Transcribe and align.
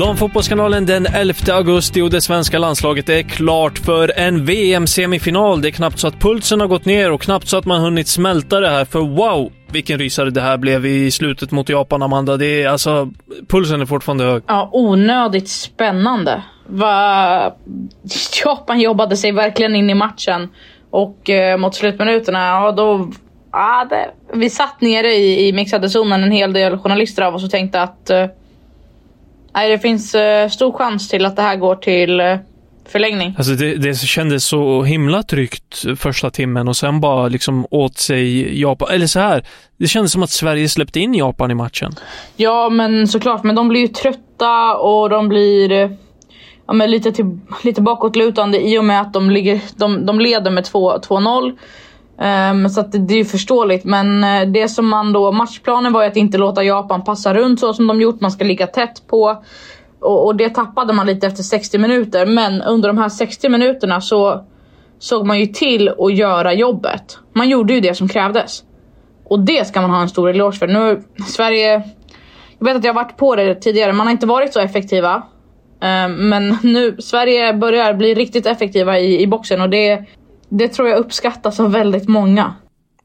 Damfotbollskanalen 0.00 0.86
den 0.86 1.06
11 1.06 1.34
augusti 1.54 2.00
och 2.00 2.10
det 2.10 2.20
svenska 2.20 2.58
landslaget 2.58 3.08
är 3.08 3.22
klart 3.22 3.78
för 3.78 4.18
en 4.18 4.44
VM-semifinal. 4.44 5.62
Det 5.62 5.68
är 5.68 5.72
knappt 5.72 5.98
så 5.98 6.08
att 6.08 6.20
pulsen 6.20 6.60
har 6.60 6.66
gått 6.66 6.84
ner 6.84 7.12
och 7.12 7.20
knappt 7.20 7.48
så 7.48 7.56
att 7.56 7.64
man 7.64 7.80
hunnit 7.80 8.08
smälta 8.08 8.60
det 8.60 8.68
här, 8.68 8.84
för 8.84 9.00
wow! 9.00 9.52
Vilken 9.72 9.98
rysare 9.98 10.30
det 10.30 10.40
här 10.40 10.56
blev 10.56 10.86
i 10.86 11.10
slutet 11.10 11.50
mot 11.50 11.68
Japan, 11.68 12.02
Amanda. 12.02 12.36
Det 12.36 12.62
är 12.62 12.68
alltså... 12.68 13.10
Pulsen 13.48 13.80
är 13.80 13.86
fortfarande 13.86 14.24
hög. 14.24 14.42
Ja, 14.46 14.70
onödigt 14.72 15.48
spännande. 15.48 16.42
Va... 16.66 17.54
Japan 18.44 18.80
jobbade 18.80 19.16
sig 19.16 19.32
verkligen 19.32 19.76
in 19.76 19.90
i 19.90 19.94
matchen. 19.94 20.48
Och 20.90 21.30
eh, 21.30 21.58
mot 21.58 21.74
slutminuterna, 21.74 22.46
ja 22.46 22.72
då... 22.72 23.10
Ah, 23.50 23.84
det... 23.84 24.10
Vi 24.34 24.50
satt 24.50 24.80
nere 24.80 25.12
i, 25.12 25.48
i 25.48 25.52
mixade 25.52 25.88
zonen, 25.88 26.22
en 26.22 26.32
hel 26.32 26.52
del 26.52 26.78
journalister 26.78 27.22
av 27.22 27.34
oss 27.34 27.44
och 27.44 27.50
tänkte 27.50 27.82
att 27.82 28.10
eh, 28.10 28.26
Nej, 29.52 29.70
det 29.70 29.78
finns 29.78 30.14
uh, 30.14 30.48
stor 30.50 30.72
chans 30.72 31.08
till 31.08 31.26
att 31.26 31.36
det 31.36 31.42
här 31.42 31.56
går 31.56 31.74
till 31.74 32.20
uh, 32.20 32.36
förlängning. 32.88 33.34
Alltså 33.38 33.52
det, 33.52 33.74
det 33.74 33.94
kändes 33.94 34.44
så 34.44 34.82
himla 34.82 35.22
tryggt 35.22 35.84
första 35.96 36.30
timmen 36.30 36.68
och 36.68 36.76
sen 36.76 37.00
bara 37.00 37.28
liksom 37.28 37.66
åt 37.70 37.98
sig 37.98 38.60
Japan. 38.60 38.88
Eller 38.90 39.06
så 39.06 39.20
här, 39.20 39.44
det 39.76 39.86
kändes 39.86 40.12
som 40.12 40.22
att 40.22 40.30
Sverige 40.30 40.68
släppte 40.68 41.00
in 41.00 41.14
Japan 41.14 41.50
i 41.50 41.54
matchen. 41.54 41.92
Ja, 42.36 42.68
men 42.68 43.08
såklart. 43.08 43.44
Men 43.44 43.54
de 43.54 43.68
blir 43.68 43.80
ju 43.80 43.88
trötta 43.88 44.76
och 44.76 45.10
de 45.10 45.28
blir 45.28 45.96
ja, 46.66 46.72
men 46.72 46.90
lite, 46.90 47.12
till, 47.12 47.38
lite 47.64 47.80
bakåtlutande 47.82 48.60
i 48.60 48.78
och 48.78 48.84
med 48.84 49.00
att 49.00 49.12
de, 49.12 49.30
ligger, 49.30 49.60
de, 49.76 50.06
de 50.06 50.20
leder 50.20 50.50
med 50.50 50.64
2-0. 50.64 51.56
Um, 52.20 52.68
så 52.68 52.80
att 52.80 52.92
det, 52.92 52.98
det 52.98 53.14
är 53.14 53.18
ju 53.18 53.24
förståeligt. 53.24 53.84
Men 53.84 54.24
eh, 54.24 54.48
det 54.48 54.68
som 54.68 54.88
man 54.88 55.12
då, 55.12 55.32
matchplanen 55.32 55.92
var 55.92 56.02
ju 56.02 56.08
att 56.08 56.16
inte 56.16 56.38
låta 56.38 56.62
Japan 56.64 57.04
passa 57.04 57.34
runt 57.34 57.60
så 57.60 57.74
som 57.74 57.86
de 57.86 58.00
gjort. 58.00 58.20
Man 58.20 58.30
ska 58.30 58.44
ligga 58.44 58.66
tätt 58.66 59.02
på. 59.06 59.42
Och, 60.00 60.26
och, 60.26 60.36
det 60.36 60.48
tappade 60.48 60.92
man 60.92 61.06
lite 61.06 61.26
efter 61.26 61.42
60 61.42 61.78
minuter. 61.78 62.26
Men 62.26 62.62
under 62.62 62.88
de 62.88 62.98
här 62.98 63.08
60 63.08 63.48
minuterna 63.48 64.00
så 64.00 64.44
såg 64.98 65.26
man 65.26 65.40
ju 65.40 65.46
till 65.46 65.88
att 65.88 66.14
göra 66.14 66.52
jobbet. 66.52 67.18
Man 67.32 67.48
gjorde 67.48 67.74
ju 67.74 67.80
det 67.80 67.94
som 67.94 68.08
krävdes. 68.08 68.62
Och 69.24 69.40
det 69.40 69.66
ska 69.66 69.80
man 69.80 69.90
ha 69.90 70.02
en 70.02 70.08
stor 70.08 70.30
eloge 70.30 70.58
för. 70.58 70.66
Nu, 70.66 71.02
Sverige... 71.26 71.82
Jag 72.58 72.66
vet 72.66 72.76
att 72.76 72.84
jag 72.84 72.94
varit 72.94 73.16
på 73.16 73.36
det 73.36 73.54
tidigare. 73.54 73.92
Man 73.92 74.06
har 74.06 74.12
inte 74.12 74.26
varit 74.26 74.52
så 74.52 74.60
effektiva. 74.60 75.22
Um, 75.82 76.28
men 76.28 76.58
nu, 76.62 76.96
Sverige 76.98 77.54
börjar 77.54 77.94
bli 77.94 78.14
riktigt 78.14 78.46
effektiva 78.46 78.98
i, 78.98 79.22
i 79.22 79.26
boxen 79.26 79.60
och 79.60 79.70
det, 79.70 80.04
det 80.50 80.68
tror 80.68 80.88
jag 80.88 80.98
uppskattas 80.98 81.60
av 81.60 81.72
väldigt 81.72 82.08
många. 82.08 82.54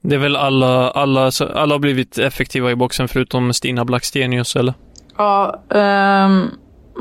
Det 0.01 0.15
är 0.15 0.19
väl 0.19 0.35
alla, 0.35 0.89
alla, 0.89 1.31
alla 1.55 1.73
har 1.73 1.79
blivit 1.79 2.17
effektiva 2.17 2.71
i 2.71 2.75
boxen 2.75 3.07
förutom 3.07 3.53
Stina 3.53 3.85
Blackstenius 3.85 4.55
eller? 4.55 4.73
Ja, 5.17 5.63
um, 5.69 6.49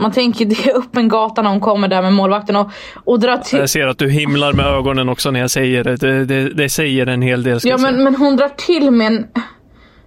man 0.03 0.13
tänker 0.13 0.45
det 0.45 0.67
är 0.67 0.77
upp 0.77 0.97
en 0.97 1.09
gata 1.09 1.43
när 1.43 1.51
hon 1.51 1.61
kommer 1.61 1.89
där 1.89 2.03
med 2.03 2.13
målvakten 2.13 2.57
och, 2.57 2.71
och 2.95 3.21
drar 3.21 3.37
till... 3.37 3.59
Jag 3.59 3.71
ser 3.71 3.87
att 3.87 3.99
du 3.99 4.11
himlar 4.11 4.53
med 4.53 4.67
ögonen 4.67 5.09
också 5.09 5.31
när 5.31 5.41
jag 5.41 5.51
säger 5.51 5.85
det. 5.85 5.97
Det, 5.97 6.25
det, 6.25 6.49
det 6.49 6.69
säger 6.69 7.07
en 7.07 7.23
hel 7.23 7.43
del. 7.43 7.59
Ja, 7.63 7.79
men, 7.79 8.05
men 8.05 8.15
hon 8.15 8.37
drar 8.37 8.49
till 8.49 8.91
med 8.91 9.07
en, 9.07 9.27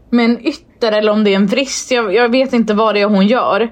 med 0.09 0.25
en 0.25 0.47
ytter 0.47 0.91
eller 0.91 1.11
om 1.11 1.23
det 1.23 1.31
är 1.31 1.35
en 1.35 1.47
vrist. 1.47 1.91
Jag, 1.91 2.13
jag 2.13 2.29
vet 2.29 2.53
inte 2.53 2.73
vad 2.73 2.95
det 2.95 3.01
är 3.01 3.05
hon 3.05 3.27
gör. 3.27 3.69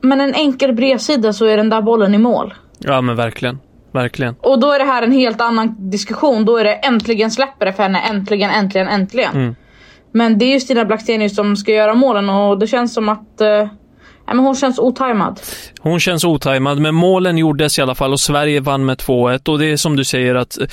Men 0.00 0.20
en 0.20 0.34
enkel 0.34 0.72
bredsida 0.72 1.32
så 1.32 1.46
är 1.46 1.56
den 1.56 1.68
där 1.70 1.82
bollen 1.82 2.14
i 2.14 2.18
mål. 2.18 2.54
Ja, 2.78 3.00
men 3.00 3.16
verkligen. 3.16 3.58
Verkligen. 3.92 4.34
Och 4.40 4.60
då 4.60 4.72
är 4.72 4.78
det 4.78 4.84
här 4.84 5.02
en 5.02 5.12
helt 5.12 5.40
annan 5.40 5.90
diskussion. 5.90 6.44
Då 6.44 6.56
är 6.56 6.64
det 6.64 6.74
äntligen 6.74 7.30
släpper 7.30 7.66
det 7.66 7.72
för 7.72 7.82
henne. 7.82 8.00
Äntligen, 8.00 8.50
äntligen, 8.50 8.88
äntligen. 8.88 9.34
Mm. 9.34 9.54
Men 10.12 10.38
det 10.38 10.44
är 10.44 10.52
ju 10.52 10.60
Stina 10.60 10.84
Blackstenius 10.84 11.36
som 11.36 11.56
ska 11.56 11.72
göra 11.72 11.94
målen 11.94 12.30
och 12.30 12.58
det 12.58 12.66
känns 12.66 12.94
som 12.94 13.08
att 13.08 13.40
eh, 13.40 13.68
men 14.34 14.44
hon 14.44 14.54
känns 14.54 14.78
otajmad. 14.78 15.40
Hon 15.80 16.00
känns 16.00 16.24
otajmad, 16.24 16.78
men 16.78 16.94
målen 16.94 17.38
gjordes 17.38 17.78
i 17.78 17.82
alla 17.82 17.94
fall 17.94 18.12
och 18.12 18.20
Sverige 18.20 18.60
vann 18.60 18.84
med 18.84 18.98
2-1 18.98 19.48
och 19.48 19.58
det 19.58 19.66
är 19.66 19.76
som 19.76 19.96
du 19.96 20.04
säger 20.04 20.34
att 20.34 20.58
eh, 20.58 20.66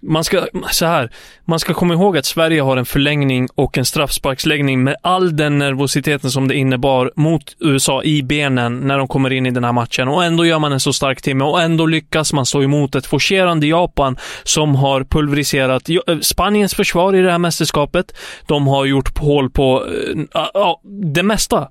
man 0.00 0.24
ska, 0.24 0.46
så 0.70 0.86
här, 0.86 1.10
man 1.44 1.58
ska 1.58 1.74
komma 1.74 1.94
ihåg 1.94 2.18
att 2.18 2.26
Sverige 2.26 2.62
har 2.62 2.76
en 2.76 2.86
förlängning 2.86 3.48
och 3.54 3.78
en 3.78 3.84
straffsparksläggning 3.84 4.84
med 4.84 4.96
all 5.02 5.36
den 5.36 5.58
nervositeten 5.58 6.30
som 6.30 6.48
det 6.48 6.54
innebar 6.54 7.12
mot 7.16 7.56
USA 7.60 8.02
i 8.02 8.22
benen 8.22 8.78
när 8.78 8.98
de 8.98 9.08
kommer 9.08 9.32
in 9.32 9.46
i 9.46 9.50
den 9.50 9.64
här 9.64 9.72
matchen. 9.72 10.08
Och 10.08 10.24
ändå 10.24 10.46
gör 10.46 10.58
man 10.58 10.72
en 10.72 10.80
så 10.80 10.92
stark 10.92 11.22
timme 11.22 11.44
och 11.44 11.62
ändå 11.62 11.86
lyckas 11.86 12.32
man 12.32 12.46
stå 12.46 12.62
emot 12.62 12.94
ett 12.94 13.06
forcerande 13.06 13.66
Japan 13.66 14.16
som 14.44 14.74
har 14.74 15.04
pulveriserat 15.04 15.88
eh, 15.88 16.18
Spaniens 16.20 16.74
försvar 16.74 17.14
i 17.14 17.22
det 17.22 17.30
här 17.30 17.38
mästerskapet. 17.38 18.16
De 18.46 18.66
har 18.66 18.84
gjort 18.84 19.18
hål 19.18 19.50
på 19.50 19.86
äh, 20.34 20.40
äh, 20.42 20.74
det 21.14 21.22
mesta 21.22 21.68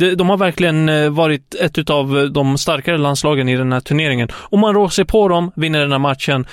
de 0.00 0.28
har 0.28 0.36
verkligen 0.36 0.88
eh, 0.88 1.10
varit 1.10 1.54
ett 1.54 1.90
av 1.90 2.18
eh, 2.18 2.24
de 2.24 2.58
starkare 2.58 2.98
landslagen 2.98 3.48
i 3.48 3.56
den 3.56 3.72
här 3.72 3.80
turneringen. 3.80 4.28
Om 4.34 4.60
man 4.60 4.74
rår 4.74 4.88
sig 4.88 5.04
på 5.04 5.28
dem, 5.28 5.52
vinner 5.56 5.80
den 5.80 5.92
här 5.92 5.98
matchen. 5.98 6.46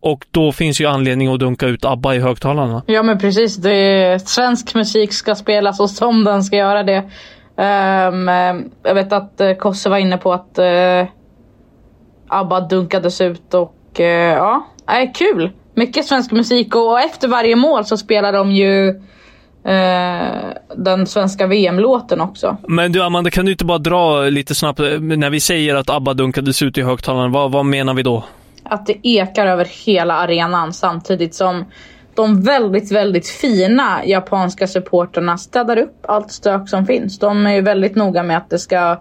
Och 0.00 0.26
då 0.30 0.52
finns 0.52 0.80
ju 0.80 0.86
anledning 0.86 1.34
att 1.34 1.40
dunka 1.40 1.66
ut 1.66 1.84
ABBA 1.84 2.14
i 2.14 2.18
högtalarna. 2.18 2.82
Ja 2.86 3.02
men 3.02 3.18
precis. 3.18 3.56
Det 3.56 3.72
är, 3.72 4.18
svensk 4.18 4.74
musik 4.74 5.12
ska 5.12 5.34
spelas 5.34 5.80
och 5.80 5.90
som 5.90 6.24
den 6.24 6.42
ska 6.42 6.56
göra 6.56 6.82
det. 6.82 6.98
Um, 7.56 8.28
jag 8.82 8.94
vet 8.94 9.12
att 9.12 9.40
Kosse 9.58 9.88
var 9.88 9.98
inne 9.98 10.18
på 10.18 10.32
att 10.32 10.58
uh, 10.58 11.08
ABBA 12.28 12.60
dunkades 12.60 13.20
ut 13.20 13.54
och 13.54 13.96
uh, 14.00 14.06
ja, 14.06 14.66
är 14.86 15.14
kul. 15.14 15.50
Mycket 15.74 16.06
svensk 16.06 16.30
musik 16.30 16.74
och 16.74 17.00
efter 17.00 17.28
varje 17.28 17.56
mål 17.56 17.84
så 17.84 17.96
spelar 17.96 18.32
de 18.32 18.50
ju 18.52 19.02
den 20.76 21.06
svenska 21.06 21.46
VM-låten 21.46 22.20
också. 22.20 22.56
Men 22.68 22.92
du 22.92 23.02
Amanda, 23.02 23.30
kan 23.30 23.44
du 23.44 23.52
inte 23.52 23.64
bara 23.64 23.78
dra 23.78 24.22
lite 24.22 24.54
snabbt, 24.54 24.78
när 25.00 25.30
vi 25.30 25.40
säger 25.40 25.74
att 25.74 25.90
ABBA 25.90 26.14
dunkades 26.14 26.62
ut 26.62 26.78
i 26.78 26.82
högtalarna, 26.82 27.28
vad, 27.28 27.52
vad 27.52 27.64
menar 27.66 27.94
vi 27.94 28.02
då? 28.02 28.24
att 28.68 28.86
det 28.86 28.96
ekar 29.02 29.46
över 29.46 29.64
hela 29.86 30.14
arenan 30.14 30.72
samtidigt 30.72 31.34
som 31.34 31.64
de 32.14 32.42
väldigt, 32.42 32.92
väldigt 32.92 33.28
fina 33.28 34.04
japanska 34.04 34.66
supporterna 34.66 35.38
städar 35.38 35.76
upp 35.76 35.96
allt 36.02 36.30
stök 36.30 36.68
som 36.68 36.86
finns. 36.86 37.18
De 37.18 37.46
är 37.46 37.54
ju 37.54 37.60
väldigt 37.60 37.96
noga 37.96 38.22
med 38.22 38.36
att 38.36 38.50
det 38.50 38.58
ska 38.58 39.00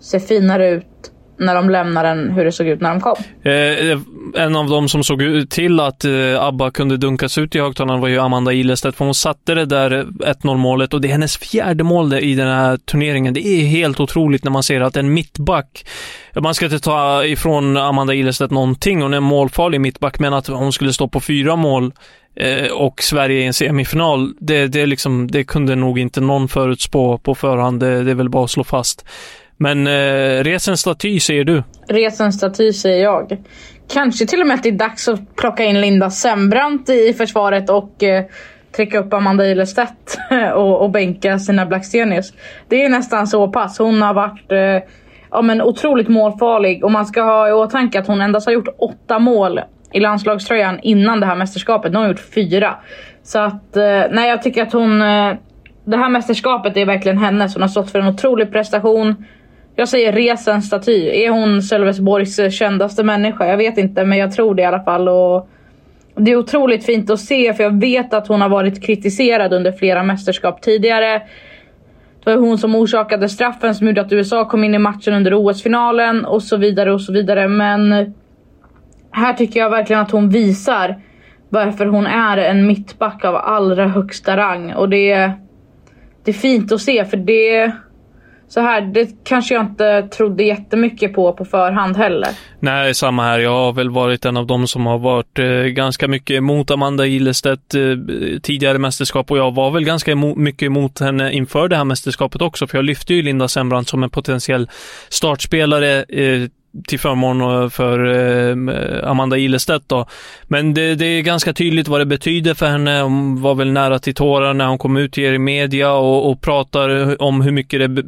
se 0.00 0.20
finare 0.20 0.70
ut 0.70 1.12
när 1.38 1.54
de 1.54 1.70
lämnar 1.70 2.04
den 2.04 2.30
hur 2.30 2.44
det 2.44 2.52
såg 2.52 2.68
ut 2.68 2.80
när 2.80 2.90
de 2.90 3.00
kom. 3.00 3.16
Eh, 3.42 3.98
en 4.44 4.56
av 4.56 4.68
dem 4.68 4.88
som 4.88 5.04
såg 5.04 5.22
till 5.50 5.80
att 5.80 6.04
eh, 6.04 6.42
ABBA 6.42 6.70
kunde 6.70 6.96
dunkas 6.96 7.38
ut 7.38 7.54
i 7.54 7.60
högtalaren 7.60 8.00
var 8.00 8.08
ju 8.08 8.18
Amanda 8.18 8.52
Ilestedt, 8.52 8.96
för 8.96 9.04
hon 9.04 9.14
satte 9.14 9.54
det 9.54 9.64
där 9.64 9.90
1-0 9.90 10.56
målet 10.56 10.94
och 10.94 11.00
det 11.00 11.08
är 11.08 11.12
hennes 11.12 11.36
fjärde 11.36 11.84
mål 11.84 12.14
i 12.14 12.34
den 12.34 12.48
här 12.48 12.76
turneringen. 12.76 13.34
Det 13.34 13.46
är 13.46 13.64
helt 13.64 14.00
otroligt 14.00 14.44
när 14.44 14.50
man 14.50 14.62
ser 14.62 14.80
att 14.80 14.96
en 14.96 15.12
mittback, 15.14 15.86
man 16.40 16.54
ska 16.54 16.64
inte 16.64 16.80
ta 16.80 17.24
ifrån 17.24 17.76
Amanda 17.76 18.14
Ilestedt 18.14 18.50
någonting, 18.50 19.02
hon 19.02 19.12
är 19.12 19.16
en 19.16 19.22
målfarlig 19.22 19.80
mittback, 19.80 20.18
men 20.18 20.34
att 20.34 20.46
hon 20.46 20.72
skulle 20.72 20.92
stå 20.92 21.08
på 21.08 21.20
fyra 21.20 21.56
mål 21.56 21.92
eh, 22.36 22.72
och 22.72 23.02
Sverige 23.02 23.40
i 23.40 23.46
en 23.46 23.54
semifinal, 23.54 24.32
det, 24.40 24.66
det, 24.66 24.86
liksom, 24.86 25.30
det 25.30 25.44
kunde 25.44 25.74
nog 25.74 25.98
inte 25.98 26.20
någon 26.20 26.48
förutspå 26.48 27.18
på 27.18 27.34
förhand. 27.34 27.80
Det, 27.80 28.04
det 28.04 28.10
är 28.10 28.14
väl 28.14 28.28
bara 28.28 28.44
att 28.44 28.50
slå 28.50 28.64
fast. 28.64 29.04
Men 29.58 29.86
eh, 29.86 30.44
res 30.44 30.68
en 30.68 30.76
staty 30.76 31.20
säger 31.20 31.44
du? 31.44 31.62
Res 31.88 32.20
en 32.20 32.32
staty 32.32 32.72
säger 32.72 33.02
jag. 33.04 33.36
Kanske 33.92 34.26
till 34.26 34.40
och 34.40 34.46
med 34.46 34.54
att 34.54 34.62
det 34.62 34.68
är 34.68 34.72
dags 34.72 35.08
att 35.08 35.36
plocka 35.36 35.64
in 35.64 35.80
Linda 35.80 36.10
Sembrant 36.10 36.88
i 36.88 37.14
försvaret 37.14 37.70
och 37.70 38.02
eh, 38.02 38.24
trycka 38.76 38.98
upp 38.98 39.12
Amanda 39.12 39.46
Ilestedt 39.46 40.18
och, 40.54 40.82
och 40.82 40.90
bänka 40.90 41.38
sina 41.38 41.66
Blackstenius. 41.66 42.32
Det 42.68 42.84
är 42.84 42.88
nästan 42.88 43.26
så 43.26 43.48
pass. 43.48 43.78
Hon 43.78 44.02
har 44.02 44.14
varit 44.14 44.52
eh, 44.52 44.88
ja, 45.30 45.42
men 45.42 45.62
otroligt 45.62 46.08
målfarlig 46.08 46.84
och 46.84 46.92
man 46.92 47.06
ska 47.06 47.22
ha 47.22 47.48
i 47.48 47.52
åtanke 47.52 47.98
att 47.98 48.06
hon 48.06 48.20
endast 48.20 48.46
har 48.46 48.52
gjort 48.52 48.68
åtta 48.78 49.18
mål 49.18 49.60
i 49.92 50.00
landslagströjan 50.00 50.78
innan 50.82 51.20
det 51.20 51.26
här 51.26 51.36
mästerskapet. 51.36 51.92
Nu 51.92 51.98
har 51.98 52.04
hon 52.04 52.10
gjort 52.10 52.34
fyra. 52.34 52.76
Så 53.22 53.38
att, 53.38 53.76
eh, 53.76 54.02
nej 54.10 54.28
jag 54.28 54.42
tycker 54.42 54.62
att 54.62 54.72
hon... 54.72 55.02
Eh, 55.02 55.34
det 55.84 55.96
här 55.96 56.08
mästerskapet 56.08 56.76
är 56.76 56.86
verkligen 56.86 57.18
hennes. 57.18 57.54
Hon 57.54 57.62
har 57.62 57.68
stått 57.68 57.90
för 57.90 57.98
en 57.98 58.08
otrolig 58.08 58.52
prestation. 58.52 59.24
Jag 59.78 59.88
säger 59.88 60.12
res 60.12 60.48
en 60.48 60.62
staty. 60.62 61.08
Är 61.08 61.30
hon 61.30 61.62
Sölvesborgs 61.62 62.52
kändaste 62.52 63.02
människa? 63.04 63.46
Jag 63.46 63.56
vet 63.56 63.78
inte, 63.78 64.04
men 64.04 64.18
jag 64.18 64.32
tror 64.32 64.54
det 64.54 64.62
i 64.62 64.64
alla 64.64 64.80
fall. 64.84 65.08
Och 65.08 65.48
det 66.14 66.30
är 66.30 66.36
otroligt 66.36 66.84
fint 66.84 67.10
att 67.10 67.20
se, 67.20 67.54
för 67.54 67.64
jag 67.64 67.80
vet 67.80 68.14
att 68.14 68.28
hon 68.28 68.40
har 68.40 68.48
varit 68.48 68.82
kritiserad 68.82 69.52
under 69.52 69.72
flera 69.72 70.02
mästerskap 70.02 70.62
tidigare. 70.62 71.22
Det 72.24 72.30
var 72.30 72.36
hon 72.36 72.58
som 72.58 72.74
orsakade 72.74 73.28
straffen 73.28 73.74
som 73.74 73.86
gjorde 73.86 74.00
att 74.00 74.12
USA 74.12 74.44
kom 74.44 74.64
in 74.64 74.74
i 74.74 74.78
matchen 74.78 75.14
under 75.14 75.34
OS-finalen 75.34 76.24
och 76.24 76.42
så 76.42 76.56
vidare 76.56 76.92
och 76.92 77.00
så 77.00 77.12
vidare. 77.12 77.48
Men 77.48 78.14
här 79.10 79.32
tycker 79.32 79.60
jag 79.60 79.70
verkligen 79.70 80.02
att 80.02 80.10
hon 80.10 80.30
visar 80.30 81.00
varför 81.48 81.86
hon 81.86 82.06
är 82.06 82.36
en 82.36 82.66
mittback 82.66 83.24
av 83.24 83.36
allra 83.36 83.88
högsta 83.88 84.36
rang. 84.36 84.72
Och 84.72 84.88
det 84.88 85.32
det 86.24 86.30
är 86.30 86.34
fint 86.34 86.72
att 86.72 86.80
se 86.80 87.04
för 87.04 87.16
det 87.16 87.72
så 88.48 88.60
här, 88.60 88.80
det 88.80 89.24
kanske 89.24 89.54
jag 89.54 89.64
inte 89.64 90.02
trodde 90.02 90.42
jättemycket 90.42 91.14
på 91.14 91.32
på 91.32 91.44
förhand 91.44 91.96
heller. 91.96 92.28
Nej, 92.60 92.94
samma 92.94 93.24
här. 93.24 93.38
Jag 93.38 93.50
har 93.50 93.72
väl 93.72 93.90
varit 93.90 94.24
en 94.24 94.36
av 94.36 94.46
dem 94.46 94.66
som 94.66 94.86
har 94.86 94.98
varit 94.98 95.38
eh, 95.38 95.46
ganska 95.46 96.08
mycket 96.08 96.36
emot 96.36 96.70
Amanda 96.70 97.06
Ilestedt 97.06 97.74
eh, 97.74 97.80
tidigare 98.42 98.78
mästerskap 98.78 99.30
och 99.30 99.38
jag 99.38 99.54
var 99.54 99.70
väl 99.70 99.84
ganska 99.84 100.12
emo 100.12 100.34
mycket 100.34 100.66
emot 100.66 101.00
henne 101.00 101.32
inför 101.32 101.68
det 101.68 101.76
här 101.76 101.84
mästerskapet 101.84 102.42
också, 102.42 102.66
för 102.66 102.78
jag 102.78 102.84
lyfte 102.84 103.14
ju 103.14 103.22
Linda 103.22 103.48
Sembrant 103.48 103.88
som 103.88 104.02
en 104.02 104.10
potentiell 104.10 104.70
startspelare 105.08 106.04
eh, 106.08 106.48
till 106.86 106.98
förmån 106.98 107.70
för 107.70 108.04
eh, 108.04 109.10
Amanda 109.10 109.36
Ilestedt 109.36 109.88
då. 109.88 110.06
Men 110.44 110.74
det, 110.74 110.94
det, 110.94 111.06
är 111.06 111.22
ganska 111.22 111.52
tydligt 111.52 111.88
vad 111.88 112.00
det 112.00 112.06
betyder 112.06 112.54
för 112.54 112.66
henne. 112.66 113.00
Hon 113.00 113.42
var 113.42 113.54
väl 113.54 113.72
nära 113.72 113.98
till 113.98 114.14
tårar 114.14 114.54
när 114.54 114.66
hon 114.66 114.78
kom 114.78 114.96
ut 114.96 115.12
till 115.12 115.24
er 115.24 115.32
i 115.32 115.38
media 115.38 115.92
och, 115.92 116.30
och 116.30 116.40
pratar 116.40 117.22
om 117.22 117.40
hur 117.40 117.52
mycket 117.52 117.80
det, 117.80 118.02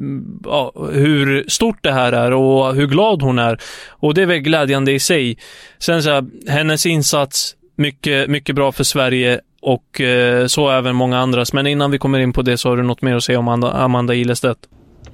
ja, 0.44 0.72
hur 0.92 1.44
stort 1.48 1.78
det 1.80 1.92
här 1.92 2.12
är 2.12 2.32
och 2.32 2.74
hur 2.74 2.86
glad 2.86 3.22
hon 3.22 3.38
är. 3.38 3.58
Och 3.88 4.14
det 4.14 4.22
är 4.22 4.26
väl 4.26 4.38
glädjande 4.38 4.92
i 4.92 4.98
sig. 4.98 5.38
Sen 5.78 6.02
så 6.02 6.10
här, 6.10 6.24
hennes 6.48 6.86
insats, 6.86 7.54
mycket, 7.76 8.30
mycket 8.30 8.54
bra 8.54 8.72
för 8.72 8.84
Sverige 8.84 9.40
och 9.62 10.00
eh, 10.00 10.46
så 10.46 10.70
även 10.70 10.96
många 10.96 11.18
andras. 11.18 11.52
Men 11.52 11.66
innan 11.66 11.90
vi 11.90 11.98
kommer 11.98 12.18
in 12.18 12.32
på 12.32 12.42
det 12.42 12.56
så 12.56 12.68
har 12.68 12.76
du 12.76 12.82
något 12.82 13.02
mer 13.02 13.14
att 13.14 13.24
säga 13.24 13.38
om 13.38 13.48
Amanda, 13.48 13.70
Amanda 13.72 14.14
Ilestedt? 14.14 14.58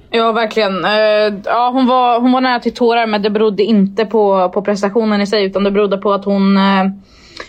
Ja, 0.09 0.31
verkligen. 0.31 0.85
Uh, 0.85 1.39
ja, 1.45 1.69
hon, 1.73 1.87
var, 1.87 2.19
hon 2.19 2.31
var 2.31 2.41
nära 2.41 2.59
till 2.59 2.73
tårar, 2.73 3.07
men 3.07 3.21
det 3.21 3.29
berodde 3.29 3.63
inte 3.63 4.05
på, 4.05 4.49
på 4.49 4.61
prestationen 4.61 5.21
i 5.21 5.27
sig, 5.27 5.45
utan 5.45 5.63
det 5.63 5.71
berodde 5.71 5.97
på 5.97 6.13
att 6.13 6.25
hon, 6.25 6.57
uh, 6.57 6.85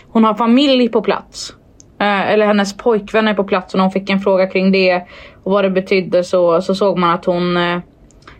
hon 0.07 0.23
har 0.23 0.33
familj 0.33 0.89
på 0.89 1.01
plats. 1.01 1.53
Uh, 2.01 2.31
eller 2.31 2.45
hennes 2.45 2.77
pojkvän 2.77 3.27
är 3.27 3.33
på 3.33 3.43
plats 3.43 3.73
och 3.73 3.77
när 3.77 3.83
hon 3.83 3.91
fick 3.91 4.09
en 4.09 4.19
fråga 4.19 4.47
kring 4.47 4.71
det 4.71 5.03
och 5.43 5.51
vad 5.51 5.63
det 5.63 5.69
betydde 5.69 6.23
så, 6.23 6.61
så 6.61 6.75
såg 6.75 6.97
man 6.97 7.09
att 7.09 7.25
hon 7.25 7.57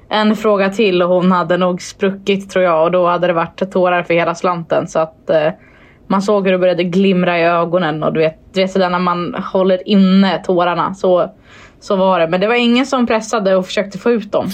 en 0.10 0.36
fråga 0.36 0.70
till 0.70 1.02
och 1.02 1.10
hon 1.10 1.32
hade 1.32 1.58
nog 1.58 1.82
spruckit 1.82 2.50
tror 2.50 2.66
jag 2.66 2.84
och 2.84 2.92
då 2.92 3.08
hade 3.08 3.28
det 3.28 3.34
varit 3.34 3.72
tårar 3.72 4.04
för 4.04 4.14
hela 4.14 4.36
slanten. 4.36 4.88
Så 4.88 5.00
att 5.00 5.30
man 6.08 6.22
såg 6.22 6.46
hur 6.46 6.52
det 6.52 6.58
började 6.58 6.84
glimra 6.84 7.40
i 7.40 7.44
ögonen 7.44 8.04
och 8.04 8.14
du 8.14 8.20
vet, 8.20 8.54
du 8.54 8.62
vet 8.62 8.72
sådär 8.72 8.90
när 8.90 9.00
man 9.00 9.36
håller 9.54 9.90
inne 9.90 10.44
tårarna. 10.44 10.94
Så 10.94 11.30
så 11.82 11.96
var 11.96 12.20
det. 12.20 12.28
Men 12.28 12.42
det 12.42 12.48
var 12.48 12.56
ingen 12.56 12.86
som 12.86 13.08
pressade 13.08 13.56
och 13.56 13.66
försökte 13.66 13.98
få 13.98 14.12
ut 14.12 14.32
dem. 14.32 14.52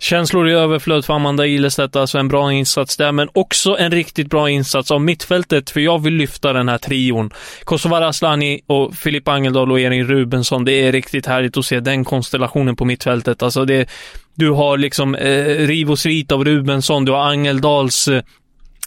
Känslor 0.00 0.48
i 0.48 0.52
överflöd 0.52 1.04
för 1.04 1.14
Amanda 1.14 1.46
Ilestedt, 1.46 1.96
alltså 1.96 2.18
en 2.18 2.28
bra 2.28 2.52
insats 2.52 2.96
där, 2.96 3.12
men 3.12 3.28
också 3.32 3.76
en 3.78 3.90
riktigt 3.90 4.30
bra 4.30 4.50
insats 4.50 4.90
av 4.90 5.00
mittfältet, 5.00 5.70
för 5.70 5.80
jag 5.80 6.02
vill 6.02 6.14
lyfta 6.14 6.52
den 6.52 6.68
här 6.68 6.78
trion. 6.78 7.30
Kosovare 7.64 8.08
Asllani 8.08 8.60
och 8.66 8.94
Filip 8.94 9.28
Angeldal 9.28 9.72
och 9.72 9.80
Erin 9.80 10.06
Rubensson, 10.06 10.64
det 10.64 10.72
är 10.72 10.92
riktigt 10.92 11.26
härligt 11.26 11.56
att 11.56 11.64
se 11.64 11.80
den 11.80 12.04
konstellationen 12.04 12.76
på 12.76 12.84
mittfältet. 12.84 13.42
Alltså 13.42 13.64
det, 13.64 13.88
du 14.34 14.50
har 14.50 14.78
liksom 14.78 15.14
eh, 15.14 15.44
riv 15.44 15.90
och 15.90 15.98
slit 15.98 16.32
av 16.32 16.44
Rubensson, 16.44 17.04
du 17.04 17.12
har 17.12 17.30
Angeldals 17.30 18.08
eh, 18.08 18.22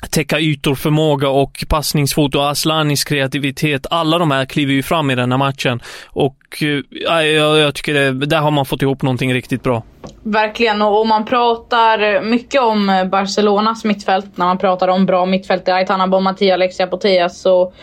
täcka 0.09 0.39
ytor, 0.39 0.75
förmåga 0.75 1.29
och 1.29 1.65
passningsfot 1.69 2.35
och 2.35 2.49
Aslanis 2.49 3.03
kreativitet. 3.03 3.85
Alla 3.89 4.17
de 4.17 4.31
här 4.31 4.45
kliver 4.45 4.73
ju 4.73 4.83
fram 4.83 5.11
i 5.11 5.15
den 5.15 5.31
här 5.31 5.37
matchen 5.37 5.81
och 6.07 6.63
äh, 7.09 7.25
jag, 7.25 7.57
jag 7.59 7.75
tycker 7.75 7.93
det, 7.93 8.25
där 8.25 8.39
har 8.39 8.51
man 8.51 8.65
fått 8.65 8.81
ihop 8.81 9.01
någonting 9.01 9.33
riktigt 9.33 9.63
bra. 9.63 9.83
Verkligen, 10.23 10.81
och, 10.81 10.99
och 10.99 11.07
man 11.07 11.25
pratar 11.25 12.21
mycket 12.21 12.61
om 12.61 12.89
eh, 12.89 13.05
Barcelonas 13.05 13.83
mittfält 13.83 14.37
när 14.37 14.45
man 14.45 14.57
pratar 14.57 14.87
om 14.87 15.05
bra 15.05 15.25
mittfält. 15.25 15.69
Aitana 15.69 16.07
Bonmati, 16.07 16.51
Alexia 16.51 16.87
Putellas 16.87 17.45
och, 17.45 17.73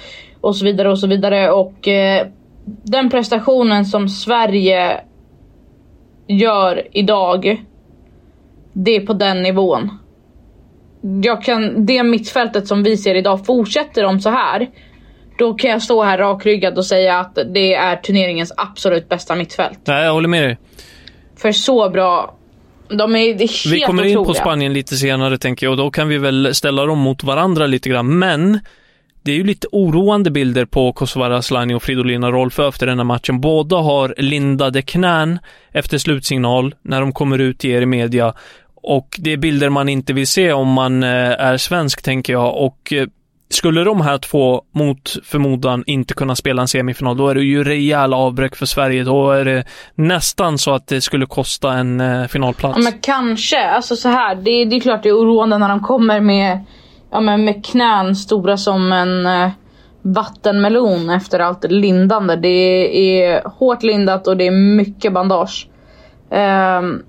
och 0.41 0.57
så 0.57 0.65
vidare 0.65 0.91
och 0.91 0.99
så 0.99 1.07
vidare. 1.07 1.51
Och 1.51 1.89
eh, 1.89 2.27
den 2.83 3.11
prestationen 3.11 3.85
som 3.85 4.09
Sverige 4.09 5.01
gör 6.27 6.89
idag, 6.93 7.65
det 8.73 8.97
är 8.97 9.07
på 9.07 9.13
den 9.13 9.43
nivån 9.43 9.91
jag 11.23 11.43
kan, 11.43 11.87
det 11.87 12.03
mittfältet 12.03 12.67
som 12.67 12.83
vi 12.83 12.97
ser 12.97 13.15
idag, 13.15 13.47
fortsätter 13.47 14.03
de 14.03 14.21
så 14.21 14.31
här. 14.31 14.69
Då 15.39 15.55
kan 15.55 15.71
jag 15.71 15.83
stå 15.83 16.03
här 16.03 16.19
rakryggad 16.19 16.79
och 16.79 16.87
säga 16.87 17.19
att 17.19 17.39
det 17.55 17.75
är 17.75 17.97
turneringens 17.97 18.53
absolut 18.57 19.09
bästa 19.09 19.35
mittfält. 19.35 19.79
Nej, 19.85 20.05
jag 20.05 20.13
håller 20.13 20.29
med 20.29 20.43
dig. 20.43 20.59
För 21.37 21.53
så 21.53 21.91
bra. 21.91 22.35
De 22.89 23.17
är, 23.17 23.35
det 23.35 23.45
är 23.45 23.65
helt 23.65 23.67
Vi 23.67 23.81
kommer 23.81 24.03
otroliga. 24.03 24.21
in 24.21 24.27
på 24.27 24.35
Spanien 24.35 24.73
lite 24.73 24.97
senare 24.97 25.39
tänker 25.39 25.67
jag 25.67 25.71
och 25.71 25.77
då 25.77 25.91
kan 25.91 26.09
vi 26.09 26.19
väl 26.19 26.55
ställa 26.55 26.87
dem 26.87 26.99
mot 26.99 27.25
varandra 27.25 27.67
lite 27.67 27.89
grann. 27.89 28.19
Men 28.19 28.61
det 29.23 29.33
är 29.33 29.37
ju 29.37 29.45
lite 29.45 29.67
oroande 29.73 30.31
bilder 30.31 30.65
på 30.65 30.93
Kosovare 30.93 31.37
Asllani 31.37 31.75
och 31.75 31.83
Fridolina 31.83 32.31
Rolfö 32.31 32.69
efter 32.69 32.87
den 32.87 32.99
här 32.99 33.05
matchen. 33.05 33.41
Båda 33.41 33.77
har 33.77 34.15
lindade 34.19 34.83
knän 34.83 35.39
efter 35.73 35.99
slutsignal 35.99 36.75
när 36.83 37.01
de 37.01 37.13
kommer 37.13 37.39
ut 37.39 37.65
i 37.65 37.71
er 37.71 37.83
i 37.83 37.87
media 37.87 38.35
och 38.89 39.17
det 39.19 39.33
är 39.33 39.37
bilder 39.37 39.69
man 39.69 39.89
inte 39.89 40.13
vill 40.13 40.27
se 40.27 40.53
om 40.53 40.69
man 40.69 41.03
eh, 41.03 41.41
är 41.41 41.57
svensk, 41.57 42.03
tänker 42.03 42.33
jag. 42.33 42.57
Och 42.57 42.93
eh, 42.93 43.07
skulle 43.51 43.85
de 43.85 44.01
här 44.01 44.19
två 44.19 44.63
mot 44.75 45.17
förmodan 45.25 45.85
inte 45.87 46.15
kunna 46.15 46.37
spela 46.37 46.63
en 46.63 46.69
semifinal, 46.69 47.17
då 47.17 47.29
är 47.29 47.35
det 47.35 47.43
ju 47.43 47.65
rejäla 47.65 48.17
avbräck 48.17 48.57
för 48.57 48.67
Sverige. 48.67 49.05
Då 49.05 49.31
är 49.31 49.45
det 49.45 49.65
nästan 49.95 50.59
så 50.59 50.75
att 50.75 50.87
det 50.87 51.01
skulle 51.01 51.27
kosta 51.27 51.73
en 51.73 52.01
eh, 52.01 52.27
finalplats. 52.27 52.79
Ja, 52.79 52.83
men 52.83 52.99
kanske. 53.01 53.69
Alltså 53.69 53.97
så 53.97 54.09
här, 54.09 54.35
det, 54.35 54.65
det 54.65 54.77
är 54.77 54.81
klart 54.81 55.03
det 55.03 55.09
är 55.09 55.19
oroande 55.19 55.59
när 55.59 55.69
de 55.69 55.81
kommer 55.81 56.21
med, 56.21 56.65
ja, 57.11 57.21
men 57.21 57.45
med 57.45 57.67
knän 57.67 58.17
stora 58.17 58.57
som 58.57 58.93
en 58.93 59.27
eh, 59.27 59.51
vattenmelon 60.03 61.11
efter 61.11 61.41
allt 61.41 61.65
lindande. 61.71 62.37
Det 62.37 62.49
är 63.21 63.49
hårt 63.49 63.83
lindat 63.83 64.27
och 64.27 64.37
det 64.37 64.47
är 64.47 64.77
mycket 64.77 65.13
bandage. 65.13 65.69
Um, 66.31 67.03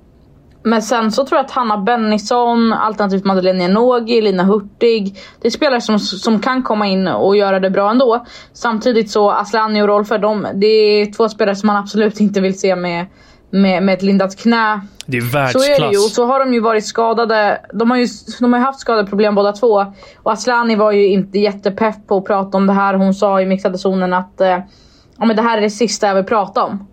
men 0.63 0.81
sen 0.81 1.11
så 1.11 1.25
tror 1.25 1.37
jag 1.37 1.45
att 1.45 1.51
Hanna 1.51 1.77
Bennison, 1.77 2.73
alternativt 2.73 3.25
Madeleine 3.25 3.63
Janogy, 3.63 4.21
Lina 4.21 4.43
Hurtig. 4.43 5.17
Det 5.41 5.47
är 5.47 5.51
spelare 5.51 5.81
som, 5.81 5.99
som 5.99 6.39
kan 6.39 6.63
komma 6.63 6.87
in 6.87 7.07
och 7.07 7.37
göra 7.37 7.59
det 7.59 7.69
bra 7.69 7.91
ändå. 7.91 8.25
Samtidigt 8.53 9.11
så 9.11 9.31
Aslani 9.31 9.81
och 9.81 9.87
Rolfö, 9.87 10.17
de, 10.17 10.47
det 10.53 10.67
är 10.67 11.13
två 11.13 11.29
spelare 11.29 11.55
som 11.55 11.67
man 11.67 11.75
absolut 11.75 12.19
inte 12.19 12.41
vill 12.41 12.59
se 12.59 12.75
med, 12.75 13.05
med, 13.49 13.83
med 13.83 13.93
ett 13.93 14.01
lindat 14.01 14.37
knä. 14.37 14.81
Det 15.05 15.17
är 15.17 15.21
världsklass. 15.21 15.65
Så 15.65 15.71
är 15.73 15.79
det 15.79 15.91
ju. 15.91 15.97
Och 15.97 16.11
så 16.11 16.25
har 16.25 16.39
de 16.39 16.53
ju 16.53 16.59
varit 16.59 16.85
skadade. 16.85 17.61
De 17.73 17.91
har 17.91 17.97
ju, 17.97 18.07
de 18.39 18.53
har 18.53 18.59
haft 18.59 18.79
skadeproblem 18.79 19.35
båda 19.35 19.51
två. 19.51 19.85
Och 20.23 20.31
Aslani 20.31 20.75
var 20.75 20.91
ju 20.91 21.07
inte 21.07 21.39
jättepepp 21.39 22.07
på 22.07 22.17
att 22.17 22.25
prata 22.25 22.57
om 22.57 22.67
det 22.67 22.73
här. 22.73 22.93
Hon 22.93 23.13
sa 23.13 23.41
i 23.41 23.45
mixade 23.45 23.77
zonen 23.77 24.13
att 24.13 24.41
eh, 24.41 24.59
ja, 25.17 25.25
men 25.25 25.35
det 25.35 25.41
här 25.41 25.57
är 25.57 25.61
det 25.61 25.69
sista 25.69 26.07
jag 26.07 26.15
vill 26.15 26.23
prata 26.23 26.63
om. 26.63 26.87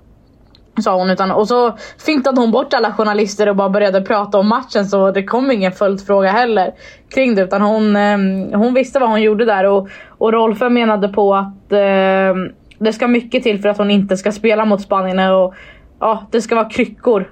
Sa 0.80 0.97
hon. 0.97 1.11
Utan, 1.11 1.30
och 1.30 1.49
så 1.49 1.76
fintade 2.06 2.40
hon 2.40 2.50
bort 2.50 2.75
alla 2.75 2.92
journalister 2.92 3.49
och 3.49 3.56
bara 3.56 3.68
började 3.68 4.00
prata 4.00 4.38
om 4.38 4.49
matchen. 4.49 4.87
Så 4.87 5.11
det 5.11 5.25
kom 5.25 5.50
ingen 5.50 5.73
följdfråga 5.73 6.30
heller 6.30 6.75
kring 7.14 7.35
det. 7.35 7.42
Utan 7.42 7.62
hon, 7.62 7.97
eh, 7.97 8.18
hon 8.59 8.75
visste 8.75 8.99
vad 8.99 9.09
hon 9.09 9.23
gjorde 9.23 9.45
där. 9.45 9.64
Och, 9.64 9.88
och 10.09 10.33
Rolfö 10.33 10.68
menade 10.68 11.09
på 11.09 11.35
att 11.35 11.73
eh, 11.73 12.35
det 12.78 12.92
ska 12.92 13.09
mycket 13.09 13.42
till 13.42 13.62
för 13.62 13.68
att 13.68 13.78
hon 13.78 13.90
inte 13.90 14.16
ska 14.16 14.33
spela 14.33 14.64
mot 14.64 14.83
Spanien. 14.83 15.33
Och, 15.33 15.54
ja, 16.00 16.26
det 16.30 16.42
ska 16.42 16.54
vara 16.54 16.71
kryckor. 16.71 17.30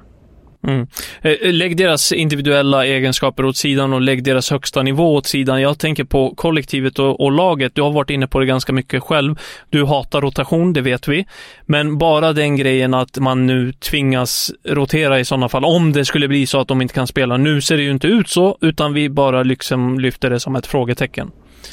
Mm. 0.66 0.86
Eh, 1.22 1.32
eh, 1.32 1.52
lägg 1.52 1.76
deras 1.76 2.12
individuella 2.12 2.86
egenskaper 2.86 3.44
åt 3.44 3.56
sidan 3.56 3.92
och 3.92 4.00
lägg 4.00 4.24
deras 4.24 4.50
högsta 4.50 4.82
nivå 4.82 5.14
åt 5.14 5.26
sidan. 5.26 5.62
Jag 5.62 5.78
tänker 5.78 6.04
på 6.04 6.34
kollektivet 6.34 6.98
och, 6.98 7.20
och, 7.20 7.32
laget. 7.32 7.74
Du 7.74 7.82
har 7.82 7.92
varit 7.92 8.10
inne 8.10 8.26
på 8.26 8.40
det 8.40 8.46
ganska 8.46 8.72
mycket 8.72 9.02
själv. 9.02 9.38
Du 9.70 9.84
hatar 9.84 10.20
rotation, 10.20 10.72
det 10.72 10.80
vet 10.80 11.08
vi. 11.08 11.26
Men 11.66 11.98
bara 11.98 12.32
den 12.32 12.56
grejen 12.56 12.94
att 12.94 13.18
man 13.18 13.46
nu 13.46 13.72
tvingas 13.72 14.52
rotera 14.64 15.20
i 15.20 15.24
sådana 15.24 15.48
fall, 15.48 15.64
om 15.64 15.92
det 15.92 16.04
skulle 16.04 16.28
bli 16.28 16.46
så 16.46 16.60
att 16.60 16.68
de 16.68 16.82
inte 16.82 16.94
kan 16.94 17.06
spela. 17.06 17.36
Nu 17.36 17.60
ser 17.60 17.76
det 17.76 17.82
ju 17.82 17.90
inte 17.90 18.06
ut 18.06 18.28
så, 18.28 18.58
utan 18.60 18.92
vi 18.92 19.08
bara 19.08 19.42
liksom 19.42 20.00
lyfter 20.00 20.30
det 20.30 20.40
som 20.40 20.56
ett 20.56 20.66
frågetecken. 20.66 21.30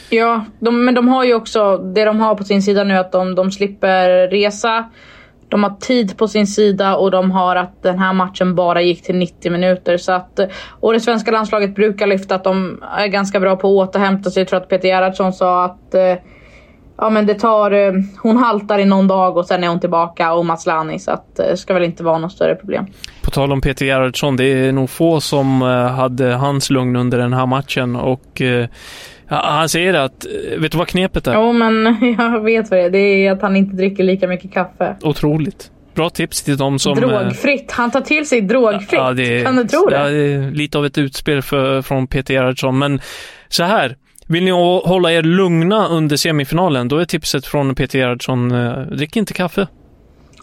Ja, 0.10 0.46
de, 0.60 0.86
men 0.86 0.96
de 0.96 1.08
har 1.08 1.24
ju 1.24 1.34
också, 1.34 1.78
det 1.78 2.06
de 2.06 2.20
har 2.20 2.36
på 2.36 2.44
sin 2.44 2.64
sida 2.64 2.84
nu 2.84 2.94
att 2.94 3.12
de, 3.12 3.36
de 3.36 3.52
slipper 3.52 4.28
resa. 4.28 4.90
De 5.52 5.64
har 5.64 5.70
tid 5.70 6.18
på 6.18 6.28
sin 6.28 6.48
sida 6.48 6.96
och 6.96 7.12
de 7.12 7.32
har 7.32 7.56
att 7.56 7.84
den 7.84 8.00
här 8.00 8.14
matchen 8.14 8.56
bara 8.56 8.82
gick 8.82 9.04
till 9.04 9.16
90 9.16 9.52
minuter. 9.52 9.98
Så 9.98 10.12
att, 10.12 10.40
eh, 10.40 10.48
och 10.80 10.94
det 10.94 11.00
svenska 11.00 11.32
landslaget 11.32 11.76
brukar 11.76 12.08
lyfta 12.08 12.36
att 12.36 12.44
de 12.44 12.84
är 12.98 13.08
ganska 13.08 13.40
bra 13.40 13.56
på 13.56 13.82
att 13.82 13.90
återhämta 13.90 14.32
sig. 14.32 14.42
Jag 14.42 14.48
tror 14.48 14.60
att 14.60 14.70
Peter 14.70 14.88
Gerhardsson 14.88 15.34
sa 15.34 15.66
att 15.66 15.94
eh, 15.94 16.16
ja, 16.98 17.10
men 17.10 17.26
det 17.26 17.34
tar, 17.34 17.72
eh, 17.72 17.94
hon 18.22 18.38
haltar 18.38 18.80
i 18.80 18.86
någon 18.86 19.08
dag 19.08 19.38
och 19.38 19.46
sen 19.46 19.64
är 19.64 19.68
hon 19.68 19.80
tillbaka 19.80 20.34
och 20.34 20.46
Maslani. 20.46 21.00
Så 21.00 21.12
att 21.12 21.36
det 21.36 21.58
ska 21.58 21.74
väl 21.74 21.84
inte 21.84 22.04
vara 22.04 22.18
något 22.18 22.32
större 22.32 22.56
problem. 22.56 22.86
På 23.22 23.32
tal 23.32 23.52
om 23.52 23.62
Peter 23.62 23.86
Gerhardsson, 23.86 24.38
det 24.38 24.46
är 24.46 24.72
nog 24.72 24.90
få 24.90 25.22
som 25.22 25.62
hade 25.98 26.34
hans 26.34 26.70
lugn 26.70 26.96
under 26.96 27.18
den 27.18 27.34
här 27.34 27.46
matchen 27.46 27.96
och 27.96 28.42
han 29.36 29.70
säger 29.70 29.94
att, 29.94 30.26
vet 30.58 30.72
du 30.72 30.78
vad 30.78 30.88
knepet 30.88 31.28
är? 31.28 31.34
Jo, 31.34 31.54
men 31.54 31.98
jag 32.20 32.44
vet 32.44 32.72
vad 32.72 32.80
det 32.80 32.86
är. 32.86 32.90
Det 32.90 32.98
är 32.98 33.32
att 33.32 33.42
han 33.42 33.56
inte 33.56 33.76
dricker 33.76 34.04
lika 34.04 34.28
mycket 34.28 34.54
kaffe. 34.54 34.96
Otroligt. 35.02 35.72
Bra 35.96 36.10
tips 36.10 36.42
till 36.44 36.58
de 36.58 36.80
som... 36.80 36.96
Drogfritt. 36.96 37.72
Han 37.72 37.92
tar 37.92 38.02
till 38.02 38.28
sig 38.28 38.42
drogfritt. 38.42 38.92
Ja, 38.92 39.14
det, 39.14 39.44
kan 39.44 39.56
du 39.56 39.68
tro 39.68 39.86
det? 39.90 39.96
Ja, 39.96 40.10
det 40.10 40.34
är 40.34 40.52
lite 40.52 40.78
av 40.78 40.86
ett 40.86 40.98
utspel 40.98 41.42
för, 41.42 41.82
från 41.82 42.08
Peter 42.08 42.34
Gerhardsson. 42.34 42.80
Men 42.80 43.02
så 43.50 43.64
här. 43.64 43.96
Vill 44.28 44.44
ni 44.44 44.52
hålla 44.52 45.12
er 45.12 45.22
lugna 45.24 45.88
under 45.88 46.18
semifinalen, 46.18 46.88
då 46.88 46.98
är 46.98 47.06
tipset 47.06 47.46
från 47.46 47.76
Peter 47.76 48.00
Gerhardsson, 48.00 48.52
eh, 48.52 48.82
drick 48.82 49.16
inte 49.16 49.34
kaffe. 49.34 49.68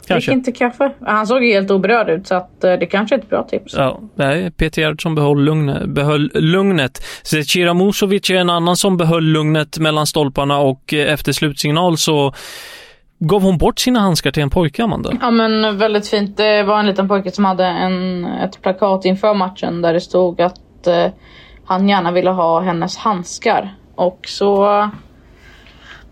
Kanske. 0.08 0.30
Drick 0.30 0.38
inte 0.38 0.52
kaffe. 0.52 0.92
Han 1.00 1.26
såg 1.26 1.44
helt 1.44 1.70
oberörd 1.70 2.08
ut 2.08 2.26
så 2.26 2.34
att 2.34 2.64
eh, 2.64 2.72
det 2.72 2.86
kanske 2.86 3.14
är 3.14 3.18
ett 3.18 3.30
bra 3.30 3.42
tips. 3.42 3.74
Ja, 3.76 4.00
nej, 4.14 4.50
Peter 4.50 4.82
Gerhardsson 4.82 5.14
behöll 5.14 5.38
lugnet. 5.38 5.88
Behöll 5.88 6.30
lugnet. 6.34 7.04
Zecira 7.22 7.74
Musovic 7.74 8.30
är 8.30 8.34
en 8.34 8.50
annan 8.50 8.76
som 8.76 8.96
behöll 8.96 9.24
lugnet 9.24 9.78
mellan 9.78 10.06
stolparna 10.06 10.58
och 10.58 10.94
eh, 10.94 11.12
efter 11.12 11.32
slutsignal 11.32 11.98
så 11.98 12.32
Gav 13.20 13.42
hon 13.42 13.58
bort 13.58 13.78
sina 13.78 14.00
handskar 14.00 14.30
till 14.30 14.42
en 14.42 14.50
pojke, 14.50 14.84
Amanda? 14.84 15.12
Ja, 15.20 15.30
men 15.30 15.78
väldigt 15.78 16.08
fint. 16.08 16.36
Det 16.36 16.62
var 16.62 16.80
en 16.80 16.86
liten 16.86 17.08
pojke 17.08 17.30
som 17.30 17.44
hade 17.44 17.64
en, 17.64 18.24
ett 18.24 18.62
plakat 18.62 19.04
inför 19.04 19.34
matchen 19.34 19.82
där 19.82 19.92
det 19.92 20.00
stod 20.00 20.40
att 20.40 20.86
eh, 20.86 21.06
han 21.64 21.88
gärna 21.88 22.12
ville 22.12 22.30
ha 22.30 22.60
hennes 22.60 22.96
handskar. 22.96 23.74
Och 23.94 24.20
så 24.26 24.90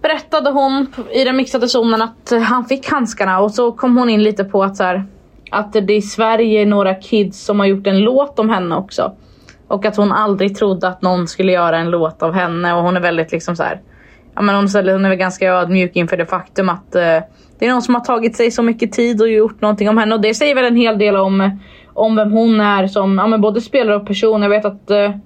berättade 0.06 0.50
hon 0.50 0.86
i 1.12 1.24
den 1.24 1.36
mixade 1.36 1.68
zonen 1.68 2.02
att 2.02 2.32
han 2.42 2.64
fick 2.64 2.90
handskarna 2.90 3.40
och 3.40 3.50
så 3.50 3.72
kom 3.72 3.96
hon 3.96 4.08
in 4.08 4.22
lite 4.22 4.44
på 4.44 4.62
att 4.62 4.76
så 4.76 4.84
här, 4.84 5.04
att 5.50 5.72
det 5.72 5.94
i 5.94 6.02
Sverige 6.02 6.62
är 6.62 6.66
några 6.66 6.94
kids 6.94 7.44
som 7.44 7.60
har 7.60 7.66
gjort 7.66 7.86
en 7.86 8.00
låt 8.00 8.38
om 8.38 8.50
henne 8.50 8.76
också. 8.76 9.12
Och 9.68 9.84
att 9.86 9.96
hon 9.96 10.12
aldrig 10.12 10.56
trodde 10.56 10.88
att 10.88 11.02
någon 11.02 11.28
skulle 11.28 11.52
göra 11.52 11.78
en 11.78 11.90
låt 11.90 12.22
av 12.22 12.32
henne 12.32 12.74
och 12.74 12.82
hon 12.82 12.96
är 12.96 13.00
väldigt 13.00 13.32
liksom 13.32 13.56
så 13.56 13.62
här, 13.62 13.80
ja 14.34 14.42
men 14.42 14.54
hon, 14.54 14.68
hon 14.74 15.04
är 15.04 15.08
väl 15.08 15.18
ganska 15.18 15.52
ödmjuk 15.52 15.96
inför 15.96 16.16
det 16.16 16.26
faktum 16.26 16.68
att 16.68 16.96
uh, 16.96 17.00
det 17.58 17.66
är 17.66 17.70
någon 17.70 17.82
som 17.82 17.94
har 17.94 18.04
tagit 18.04 18.36
sig 18.36 18.50
så 18.50 18.62
mycket 18.62 18.92
tid 18.92 19.20
och 19.22 19.28
gjort 19.28 19.60
någonting 19.60 19.88
om 19.88 19.98
henne 19.98 20.14
och 20.14 20.20
det 20.20 20.34
säger 20.34 20.54
väl 20.54 20.64
en 20.64 20.76
hel 20.76 20.98
del 20.98 21.16
om, 21.16 21.60
om 21.94 22.16
vem 22.16 22.32
hon 22.32 22.60
är 22.60 22.86
som 22.86 23.18
ja, 23.18 23.26
men 23.26 23.40
både 23.40 23.60
spelare 23.60 23.96
och 23.96 24.06
person. 24.06 24.42
Jag 24.42 24.50
vet 24.50 24.64
att 24.64 24.90
uh, 24.90 25.16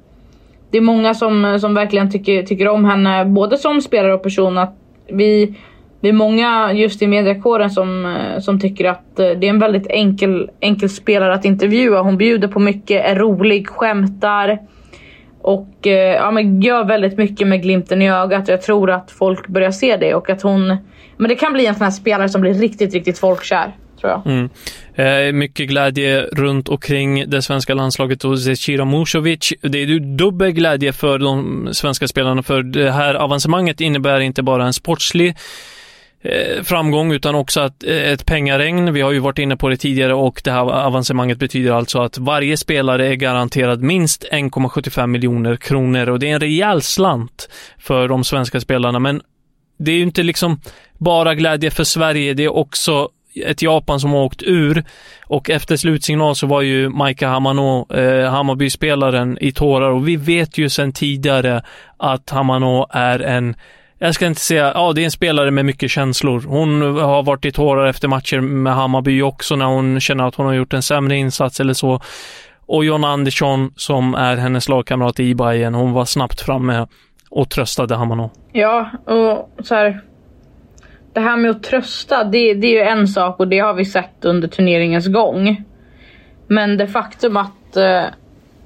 det 0.70 0.78
är 0.78 0.82
många 0.82 1.14
som, 1.14 1.58
som 1.60 1.74
verkligen 1.74 2.10
tycker, 2.10 2.42
tycker 2.42 2.68
om 2.68 2.84
henne, 2.84 3.24
både 3.24 3.58
som 3.58 3.80
spelare 3.80 4.14
och 4.14 4.22
person. 4.22 4.58
Att 4.58 4.74
vi, 5.08 5.54
vi 6.00 6.08
är 6.08 6.12
många 6.12 6.72
just 6.72 7.02
i 7.02 7.06
mediakåren 7.06 7.70
som, 7.70 8.16
som 8.40 8.60
tycker 8.60 8.84
att 8.84 9.18
eh, 9.18 9.28
det 9.28 9.46
är 9.46 9.50
en 9.50 9.58
väldigt 9.58 9.86
enkel, 9.86 10.50
enkel 10.60 10.90
spelare 10.90 11.34
att 11.34 11.44
intervjua. 11.44 12.02
Hon 12.02 12.16
bjuder 12.16 12.48
på 12.48 12.60
mycket, 12.60 13.04
är 13.04 13.16
rolig, 13.16 13.68
skämtar. 13.68 14.58
Och 15.42 15.86
eh, 15.86 16.14
ja, 16.14 16.30
men 16.30 16.62
gör 16.62 16.84
väldigt 16.84 17.18
mycket 17.18 17.48
med 17.48 17.62
glimten 17.62 18.02
i 18.02 18.10
ögat. 18.10 18.48
Jag 18.48 18.62
tror 18.62 18.90
att 18.90 19.10
folk 19.10 19.46
börjar 19.46 19.70
se 19.70 19.96
det 19.96 20.14
och 20.14 20.30
att 20.30 20.42
hon... 20.42 20.76
Men 21.16 21.28
det 21.28 21.34
kan 21.34 21.52
bli 21.52 21.66
en 21.66 21.74
sån 21.74 21.84
här 21.84 21.90
spelare 21.90 22.28
som 22.28 22.40
blir 22.40 22.54
riktigt, 22.54 22.94
riktigt 22.94 23.18
folkkär 23.18 23.72
tror 24.00 24.12
jag. 24.12 24.26
Mm. 24.26 24.50
Eh, 24.94 25.32
mycket 25.32 25.68
glädje 25.68 26.22
runt 26.22 26.68
omkring 26.68 27.30
det 27.30 27.42
svenska 27.42 27.74
landslaget 27.74 28.24
och 28.24 28.38
Zecira 28.38 28.84
Musovic. 28.84 29.52
Det 29.62 29.78
är 29.78 29.86
ju 29.86 29.98
dubbel 29.98 30.50
glädje 30.50 30.92
för 30.92 31.18
de 31.18 31.68
svenska 31.72 32.08
spelarna 32.08 32.42
för 32.42 32.62
det 32.62 32.90
här 32.90 33.14
avancemanget 33.14 33.80
innebär 33.80 34.20
inte 34.20 34.42
bara 34.42 34.66
en 34.66 34.72
sportslig 34.72 35.36
eh, 36.20 36.62
framgång 36.62 37.12
utan 37.12 37.34
också 37.34 37.60
att, 37.60 37.84
eh, 37.84 38.12
ett 38.12 38.26
pengaregn. 38.26 38.92
Vi 38.92 39.00
har 39.00 39.12
ju 39.12 39.18
varit 39.18 39.38
inne 39.38 39.56
på 39.56 39.68
det 39.68 39.76
tidigare 39.76 40.14
och 40.14 40.40
det 40.44 40.50
här 40.50 40.60
avancemanget 40.60 41.38
betyder 41.38 41.72
alltså 41.72 42.00
att 42.00 42.18
varje 42.18 42.56
spelare 42.56 43.06
är 43.06 43.14
garanterad 43.14 43.82
minst 43.82 44.24
1,75 44.32 45.06
miljoner 45.06 45.56
kronor 45.56 46.08
och 46.08 46.18
det 46.18 46.30
är 46.30 46.34
en 46.34 46.40
rejäl 46.40 46.82
slant 46.82 47.48
för 47.78 48.08
de 48.08 48.24
svenska 48.24 48.60
spelarna. 48.60 48.98
Men 48.98 49.22
det 49.78 49.92
är 49.92 49.96
ju 49.96 50.02
inte 50.02 50.22
liksom 50.22 50.60
bara 50.98 51.34
glädje 51.34 51.70
för 51.70 51.84
Sverige, 51.84 52.34
det 52.34 52.44
är 52.44 52.56
också 52.56 53.08
ett 53.34 53.62
Japan 53.62 54.00
som 54.00 54.10
har 54.10 54.20
åkt 54.20 54.42
ur 54.42 54.84
och 55.26 55.50
efter 55.50 55.76
slutsignal 55.76 56.36
så 56.36 56.46
var 56.46 56.62
ju 56.62 56.88
Maika 56.88 57.28
Hamano, 57.28 57.94
eh, 57.94 58.30
Hammarby-spelaren, 58.30 59.38
i 59.40 59.52
tårar 59.52 59.90
och 59.90 60.08
vi 60.08 60.16
vet 60.16 60.58
ju 60.58 60.68
sedan 60.68 60.92
tidigare 60.92 61.62
att 61.96 62.30
Hamano 62.30 62.86
är 62.90 63.18
en 63.18 63.54
jag 64.02 64.14
ska 64.14 64.26
inte 64.26 64.40
säga, 64.40 64.72
ja 64.74 64.92
det 64.92 65.00
är 65.00 65.04
en 65.04 65.10
spelare 65.10 65.50
med 65.50 65.64
mycket 65.64 65.90
känslor. 65.90 66.44
Hon 66.48 66.82
har 66.82 67.22
varit 67.22 67.44
i 67.44 67.52
tårar 67.52 67.86
efter 67.86 68.08
matcher 68.08 68.40
med 68.40 68.74
Hammarby 68.74 69.22
också 69.22 69.56
när 69.56 69.66
hon 69.66 70.00
känner 70.00 70.28
att 70.28 70.34
hon 70.34 70.46
har 70.46 70.52
gjort 70.52 70.72
en 70.72 70.82
sämre 70.82 71.16
insats 71.16 71.60
eller 71.60 71.74
så. 71.74 72.00
Och 72.66 72.84
John 72.84 73.04
Andersson 73.04 73.72
som 73.76 74.14
är 74.14 74.36
hennes 74.36 74.68
lagkamrat 74.68 75.20
i 75.20 75.34
Bayern, 75.34 75.74
hon 75.74 75.92
var 75.92 76.04
snabbt 76.04 76.40
framme 76.40 76.86
och 77.30 77.50
tröstade 77.50 77.96
Hamano. 77.96 78.30
Ja, 78.52 78.90
och 79.06 79.66
så 79.66 79.74
här, 79.74 80.00
det 81.12 81.20
här 81.20 81.36
med 81.36 81.50
att 81.50 81.62
trösta, 81.62 82.24
det, 82.24 82.54
det 82.54 82.66
är 82.66 82.72
ju 82.72 82.80
en 82.80 83.08
sak 83.08 83.40
och 83.40 83.48
det 83.48 83.58
har 83.58 83.74
vi 83.74 83.84
sett 83.84 84.24
under 84.24 84.48
turneringens 84.48 85.06
gång. 85.06 85.64
Men 86.46 86.76
det 86.76 86.86
faktum 86.86 87.36
att 87.36 87.76
eh, 87.76 88.04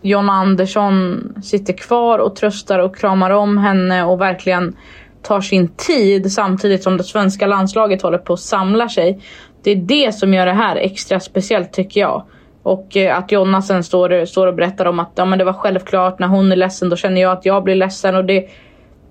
John 0.03 0.31
Andersson 0.31 1.23
sitter 1.43 1.73
kvar 1.73 2.19
och 2.19 2.37
tröstar 2.37 2.79
och 2.79 2.97
kramar 2.97 3.31
om 3.31 3.59
henne 3.59 4.05
och 4.05 4.21
verkligen 4.21 4.77
tar 5.23 5.41
sin 5.41 5.69
tid 5.69 6.33
samtidigt 6.33 6.83
som 6.83 6.97
det 6.97 7.05
svenska 7.05 7.47
landslaget 7.47 8.03
håller 8.03 8.19
på 8.19 8.33
att 8.33 8.41
samla 8.41 8.89
sig. 8.89 9.21
Det 9.63 9.71
är 9.71 9.77
det 9.77 10.15
som 10.15 10.35
gör 10.35 10.47
det 10.47 10.53
här 10.53 10.77
extra 10.77 11.21
speciellt 11.21 11.73
tycker 11.73 12.01
jag. 12.01 12.25
Och 12.63 12.97
eh, 12.97 13.19
att 13.19 13.33
Jonna 13.33 13.63
sen 13.63 13.85
står, 13.85 14.25
står 14.25 14.47
och 14.47 14.55
berättar 14.55 14.85
om 14.85 14.99
att 14.99 15.13
ja, 15.15 15.25
men 15.25 15.39
det 15.39 15.45
var 15.45 15.53
självklart 15.53 16.19
när 16.19 16.29
hon 16.29 16.53
är 16.53 16.57
ledsen 16.57 16.89
då 16.89 16.97
känner 16.97 17.21
jag 17.21 17.33
att 17.33 17.47
jag 17.47 17.65
blir 17.65 17.75
ledsen. 17.75 18.15
Och 18.17 18.25
det, 18.25 18.49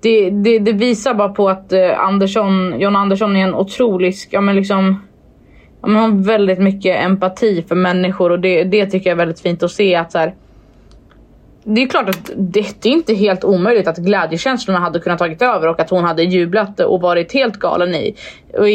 det, 0.04 0.30
det, 0.30 0.58
det, 0.58 0.72
visar 0.72 1.14
bara 1.14 1.28
på 1.28 1.48
att 1.48 1.72
eh, 1.72 2.00
Andersson, 2.00 2.80
John 2.80 2.96
Andersson 2.96 3.36
är 3.36 3.40
en 3.40 3.54
otrolig, 3.54 4.14
ja 4.30 4.40
men 4.40 4.56
liksom 4.56 5.02
ja, 5.80 5.88
men 5.88 5.96
har 5.96 6.24
väldigt 6.24 6.58
mycket 6.58 7.04
empati 7.04 7.64
för 7.68 7.74
människor 7.74 8.32
och 8.32 8.40
det, 8.40 8.64
det 8.64 8.86
tycker 8.86 9.10
jag 9.10 9.14
är 9.14 9.18
väldigt 9.18 9.40
fint 9.40 9.62
att 9.62 9.70
se 9.70 9.94
att 9.94 10.12
så 10.12 10.18
här, 10.18 10.34
det 11.64 11.82
är 11.82 11.86
klart 11.86 12.08
att 12.08 12.30
det, 12.36 12.82
det 12.82 12.88
är 12.88 12.92
inte 12.92 13.14
helt 13.14 13.44
omöjligt 13.44 13.88
att 13.88 13.96
glädjekänslorna 13.96 14.80
hade 14.80 15.00
kunnat 15.00 15.18
tagit 15.18 15.42
över 15.42 15.68
och 15.68 15.80
att 15.80 15.90
hon 15.90 16.04
hade 16.04 16.22
jublat 16.22 16.80
och 16.80 17.00
varit 17.00 17.32
helt 17.32 17.56
galen 17.56 17.94
i 17.94 18.14
och 18.58 18.68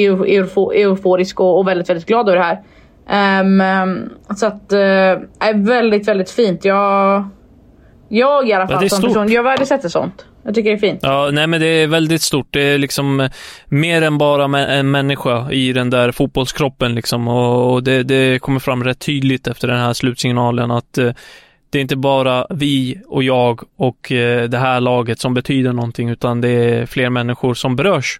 euforisk 0.75 1.39
och, 1.39 1.57
och 1.57 1.67
väldigt, 1.67 1.89
väldigt 1.89 2.07
glad 2.07 2.29
över 2.29 2.37
det 2.37 2.43
här. 2.43 2.63
Um, 3.41 4.09
så 4.35 4.45
att, 4.45 4.73
uh, 4.73 4.79
är 5.39 5.65
väldigt, 5.65 6.07
väldigt 6.07 6.31
fint. 6.31 6.65
Jag, 6.65 7.23
jag 8.09 8.49
i 8.49 8.53
alla 8.53 8.67
fall 8.67 8.83
ja, 8.83 8.89
som 8.89 9.01
person, 9.01 9.31
jag 9.31 9.43
värdesätter 9.43 9.89
sånt. 9.89 10.25
Jag 10.43 10.55
tycker 10.55 10.69
det 10.69 10.75
är 10.75 10.79
fint. 10.79 10.99
Ja, 11.03 11.29
nej 11.31 11.47
men 11.47 11.61
det 11.61 11.67
är 11.67 11.87
väldigt 11.87 12.21
stort. 12.21 12.47
Det 12.49 12.61
är 12.61 12.77
liksom 12.77 13.19
eh, 13.19 13.31
mer 13.65 14.01
än 14.01 14.17
bara 14.17 14.59
en 14.59 14.91
människa 14.91 15.51
i 15.51 15.73
den 15.73 15.89
där 15.89 16.11
fotbollskroppen 16.11 16.95
liksom. 16.95 17.27
Och 17.27 17.83
det, 17.83 18.03
det 18.03 18.41
kommer 18.41 18.59
fram 18.59 18.83
rätt 18.83 18.99
tydligt 18.99 19.47
efter 19.47 19.67
den 19.67 19.79
här 19.79 19.93
slutsignalen 19.93 20.71
att 20.71 20.97
eh, 20.97 21.11
det 21.69 21.77
är 21.77 21.81
inte 21.81 21.95
bara 21.95 22.47
vi 22.49 23.01
och 23.07 23.23
jag 23.23 23.61
och 23.77 24.11
eh, 24.11 24.49
det 24.49 24.57
här 24.57 24.79
laget 24.79 25.19
som 25.19 25.33
betyder 25.33 25.73
någonting, 25.73 26.09
utan 26.09 26.41
det 26.41 26.49
är 26.49 26.85
fler 26.85 27.09
människor 27.09 27.53
som 27.53 27.75
berörs 27.75 28.19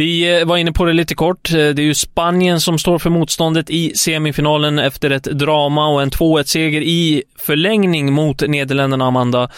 Vi 0.00 0.40
eh, 0.40 0.46
var 0.46 0.56
inne 0.56 0.72
på 0.72 0.84
det 0.84 0.92
lite 0.92 1.14
kort. 1.14 1.50
Eh, 1.50 1.54
det 1.54 1.82
är 1.82 1.86
ju 1.86 1.94
Spanien 1.94 2.60
som 2.60 2.78
står 2.78 2.98
för 2.98 3.10
motståndet 3.10 3.70
i 3.70 3.92
semifinalen 3.94 4.78
efter 4.78 5.10
ett 5.10 5.24
drama 5.24 5.88
och 5.88 6.02
en 6.02 6.10
2-1-seger 6.10 6.80
i 6.80 7.22
förlängning 7.38 8.12
mot 8.12 8.48
Nederländerna, 8.48 9.06
Amanda. 9.06 9.48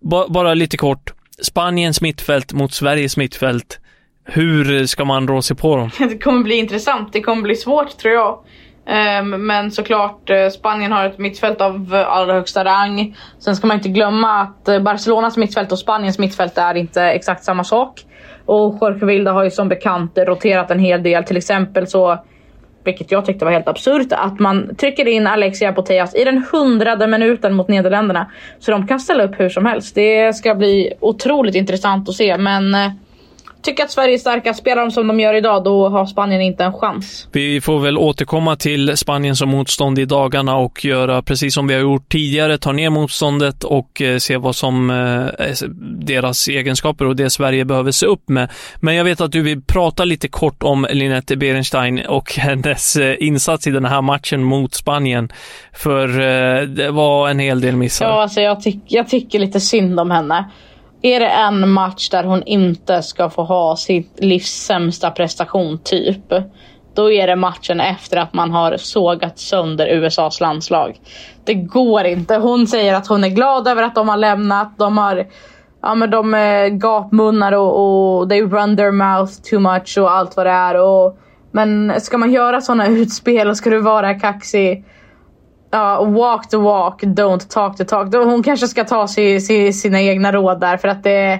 B 0.00 0.16
Bara 0.28 0.54
lite 0.54 0.76
kort. 0.76 1.12
Spaniens 1.42 2.00
mittfält 2.00 2.52
mot 2.52 2.72
Sveriges 2.72 3.16
mittfält. 3.16 3.80
Hur 4.24 4.86
ska 4.86 5.04
man 5.04 5.28
rå 5.28 5.42
sig 5.42 5.56
på 5.56 5.76
dem? 5.76 5.90
Det 5.98 6.18
kommer 6.18 6.42
bli 6.42 6.54
intressant. 6.54 7.12
Det 7.12 7.20
kommer 7.20 7.42
bli 7.42 7.56
svårt 7.56 7.98
tror 7.98 8.14
jag. 8.14 8.38
Ehm, 8.86 9.46
men 9.46 9.70
såklart, 9.70 10.30
eh, 10.30 10.48
Spanien 10.48 10.92
har 10.92 11.06
ett 11.06 11.18
mittfält 11.18 11.60
av 11.60 12.04
allra 12.08 12.34
högsta 12.34 12.64
rang. 12.64 13.16
Sen 13.38 13.56
ska 13.56 13.66
man 13.66 13.76
inte 13.76 13.88
glömma 13.88 14.40
att 14.40 14.82
Barcelonas 14.82 15.36
mittfält 15.36 15.72
och 15.72 15.78
Spaniens 15.78 16.18
mittfält 16.18 16.58
är 16.58 16.74
inte 16.74 17.02
exakt 17.02 17.44
samma 17.44 17.64
sak. 17.64 18.04
Och 18.46 18.78
Jorge 18.80 19.06
Vilda 19.06 19.32
har 19.32 19.44
ju 19.44 19.50
som 19.50 19.68
bekant 19.68 20.18
roterat 20.18 20.70
en 20.70 20.78
hel 20.78 21.02
del. 21.02 21.24
Till 21.24 21.36
exempel 21.36 21.86
så, 21.86 22.18
vilket 22.84 23.12
jag 23.12 23.24
tyckte 23.24 23.44
var 23.44 23.52
helt 23.52 23.68
absurt, 23.68 24.06
att 24.10 24.38
man 24.38 24.76
trycker 24.76 25.08
in 25.08 25.26
Alexia 25.26 25.72
Boteas 25.72 26.14
i 26.14 26.24
den 26.24 26.44
hundrade 26.52 27.06
minuten 27.06 27.54
mot 27.54 27.68
Nederländerna. 27.68 28.30
Så 28.58 28.70
de 28.70 28.86
kan 28.86 29.00
ställa 29.00 29.24
upp 29.24 29.40
hur 29.40 29.48
som 29.48 29.66
helst. 29.66 29.94
Det 29.94 30.36
ska 30.36 30.54
bli 30.54 30.92
otroligt 31.00 31.54
intressant 31.54 32.08
att 32.08 32.14
se. 32.14 32.38
Men 32.38 32.74
eh, 32.74 32.90
tycker 33.62 33.84
att 33.84 33.90
Sverige 33.90 34.14
är 34.14 34.18
starka. 34.18 34.54
Spelar 34.54 34.82
de 34.82 34.90
som 34.90 35.06
de 35.06 35.20
gör 35.20 35.34
idag, 35.34 35.64
då 35.64 35.88
har 35.88 36.06
Spanien 36.06 36.40
inte 36.40 36.64
en 36.64 36.72
chans. 36.72 37.28
Vi 37.32 37.60
får 37.60 37.80
väl 37.80 37.98
återkomma 37.98 38.56
till 38.56 38.96
Spanien 38.96 39.36
som 39.36 39.48
motstånd 39.48 39.98
i 39.98 40.04
dagarna 40.04 40.56
och 40.56 40.84
göra 40.84 41.22
precis 41.22 41.54
som 41.54 41.66
vi 41.66 41.74
har 41.74 41.80
gjort 41.80 42.08
tidigare, 42.08 42.58
ta 42.58 42.72
ner 42.72 42.90
motståndet 42.90 43.64
och 43.64 44.02
eh, 44.02 44.18
se 44.18 44.36
vad 44.36 44.56
som 44.56 44.90
eh, 44.90 45.68
deras 45.98 46.48
egenskaper 46.48 47.04
och 47.04 47.16
det 47.16 47.30
Sverige 47.30 47.64
behöver 47.64 47.90
se 47.90 48.06
upp 48.06 48.28
med. 48.28 48.50
Men 48.76 48.94
jag 48.94 49.04
vet 49.04 49.20
att 49.20 49.32
du 49.32 49.42
vill 49.42 49.62
prata 49.62 50.04
lite 50.04 50.28
kort 50.28 50.62
om 50.62 50.86
Linette 50.90 51.36
Berenstein 51.36 52.06
och 52.06 52.32
hennes 52.36 52.96
eh, 52.96 53.16
insats 53.18 53.66
i 53.66 53.70
den 53.70 53.84
här 53.84 54.02
matchen 54.02 54.42
mot 54.42 54.74
Spanien. 54.74 55.28
För 55.72 56.08
det 56.66 56.90
var 56.90 57.28
en 57.28 57.38
hel 57.38 57.60
del 57.60 57.76
missar. 57.76 58.06
Ja, 58.06 58.22
alltså 58.22 58.40
jag, 58.40 58.60
tyck, 58.60 58.80
jag 58.86 59.08
tycker 59.08 59.38
lite 59.38 59.60
synd 59.60 60.00
om 60.00 60.10
henne. 60.10 60.44
Är 61.02 61.20
det 61.20 61.28
en 61.28 61.70
match 61.70 62.08
där 62.08 62.24
hon 62.24 62.42
inte 62.42 63.02
ska 63.02 63.30
få 63.30 63.42
ha 63.42 63.76
sitt 63.76 64.20
livs 64.20 64.50
sämsta 64.50 65.10
prestation, 65.10 65.78
typ. 65.84 66.32
Då 66.94 67.12
är 67.12 67.26
det 67.26 67.36
matchen 67.36 67.80
efter 67.80 68.16
att 68.16 68.32
man 68.32 68.50
har 68.50 68.76
sågat 68.76 69.38
sönder 69.38 69.86
USAs 69.86 70.40
landslag. 70.40 71.00
Det 71.44 71.54
går 71.54 72.04
inte. 72.04 72.36
Hon 72.36 72.66
säger 72.66 72.94
att 72.94 73.06
hon 73.06 73.24
är 73.24 73.28
glad 73.28 73.68
över 73.68 73.82
att 73.82 73.94
de 73.94 74.08
har 74.08 74.16
lämnat. 74.16 74.78
De 74.78 74.98
har 74.98 75.26
ja, 75.82 75.94
men 75.94 76.10
de 76.10 76.34
är 76.34 76.68
gapmunnar 76.68 77.52
och, 77.52 78.20
och 78.20 78.28
they 78.28 78.42
run 78.42 78.76
their 78.76 78.92
mouth 78.92 79.32
too 79.50 79.60
much 79.60 79.98
och 79.98 80.12
allt 80.12 80.36
vad 80.36 80.46
det 80.46 80.50
är. 80.50 80.80
Och, 80.80 81.18
men 81.50 82.00
ska 82.00 82.18
man 82.18 82.32
göra 82.32 82.60
sådana 82.60 82.86
utspel 82.88 83.48
och 83.48 83.56
ska 83.56 83.70
du 83.70 83.80
vara 83.80 84.14
kaxig 84.14 84.84
Ja, 85.70 86.04
walk 86.04 86.48
the 86.50 86.56
walk, 86.56 87.02
don't 87.02 87.48
talk 87.48 87.76
the 87.76 87.84
talk. 87.84 88.14
Hon 88.14 88.42
kanske 88.42 88.68
ska 88.68 88.84
ta 88.84 89.08
sig, 89.08 89.40
sig, 89.40 89.72
sina 89.72 90.02
egna 90.02 90.32
råd 90.32 90.60
där 90.60 90.76
för 90.76 90.88
att 90.88 91.02
det, 91.02 91.32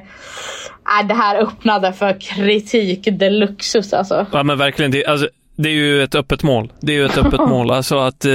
äh, 1.01 1.07
det 1.09 1.15
här 1.15 1.43
öppnade 1.43 1.93
för 1.93 2.21
kritik 2.21 3.09
deluxus 3.13 3.93
alltså. 3.93 4.27
Ja 4.33 4.43
men 4.43 4.59
verkligen, 4.59 4.91
det, 4.91 5.07
alltså, 5.07 5.29
det 5.57 5.69
är 5.69 5.73
ju 5.73 6.03
ett 6.03 6.15
öppet 6.15 6.43
mål. 6.43 6.73
Det 6.81 6.93
är 6.93 6.97
ju 6.97 7.05
ett 7.05 7.19
öppet 7.19 7.41
mål. 7.49 7.71
Alltså 7.71 7.99
att 7.99 8.25
eh, 8.25 8.31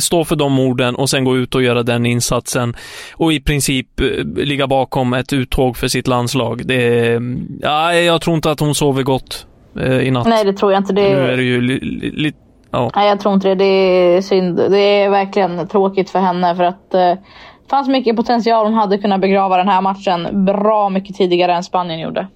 stå 0.00 0.24
för 0.24 0.36
de 0.36 0.58
orden 0.58 0.94
och 0.94 1.10
sen 1.10 1.24
gå 1.24 1.36
ut 1.36 1.54
och 1.54 1.62
göra 1.62 1.82
den 1.82 2.06
insatsen 2.06 2.76
och 3.12 3.32
i 3.32 3.40
princip 3.40 4.00
eh, 4.00 4.06
ligga 4.36 4.66
bakom 4.66 5.12
ett 5.12 5.32
uttåg 5.32 5.76
för 5.76 5.88
sitt 5.88 6.06
landslag. 6.06 6.66
Det, 6.66 7.20
ja, 7.60 7.94
jag 7.94 8.20
tror 8.20 8.36
inte 8.36 8.50
att 8.50 8.60
hon 8.60 8.74
sover 8.74 9.02
gott 9.02 9.46
eh, 9.80 9.98
i 9.98 10.10
natt. 10.10 10.26
Nej 10.26 10.44
det 10.44 10.52
tror 10.52 10.72
jag 10.72 10.80
inte. 10.80 10.92
Det 10.92 11.02
Nu 11.02 11.32
är 11.32 11.36
det 11.36 11.42
ju 11.42 11.60
lite 11.60 12.38
ja. 12.76 12.90
Nej 12.96 13.08
jag 13.08 13.20
tror 13.20 13.34
inte 13.34 13.48
det. 13.48 13.54
Det 13.54 13.64
är 13.64 14.20
synd. 14.20 14.56
Det 14.56 14.78
är 14.78 15.10
verkligen 15.10 15.68
tråkigt 15.68 16.10
för 16.10 16.18
henne 16.18 16.56
för 16.56 16.64
att 16.64 16.94
eh, 16.94 17.00
det 17.00 17.70
fanns 17.70 17.88
mycket 17.88 18.16
potential. 18.16 18.66
Hon 18.66 18.74
hade 18.74 18.98
kunnat 18.98 19.20
begrava 19.20 19.56
den 19.56 19.68
här 19.68 19.80
matchen 19.80 20.44
bra 20.44 20.88
mycket 20.88 21.16
tidigare 21.16 21.54
än 21.54 21.64
Spanien 21.64 22.00
gjorde. 22.00 22.26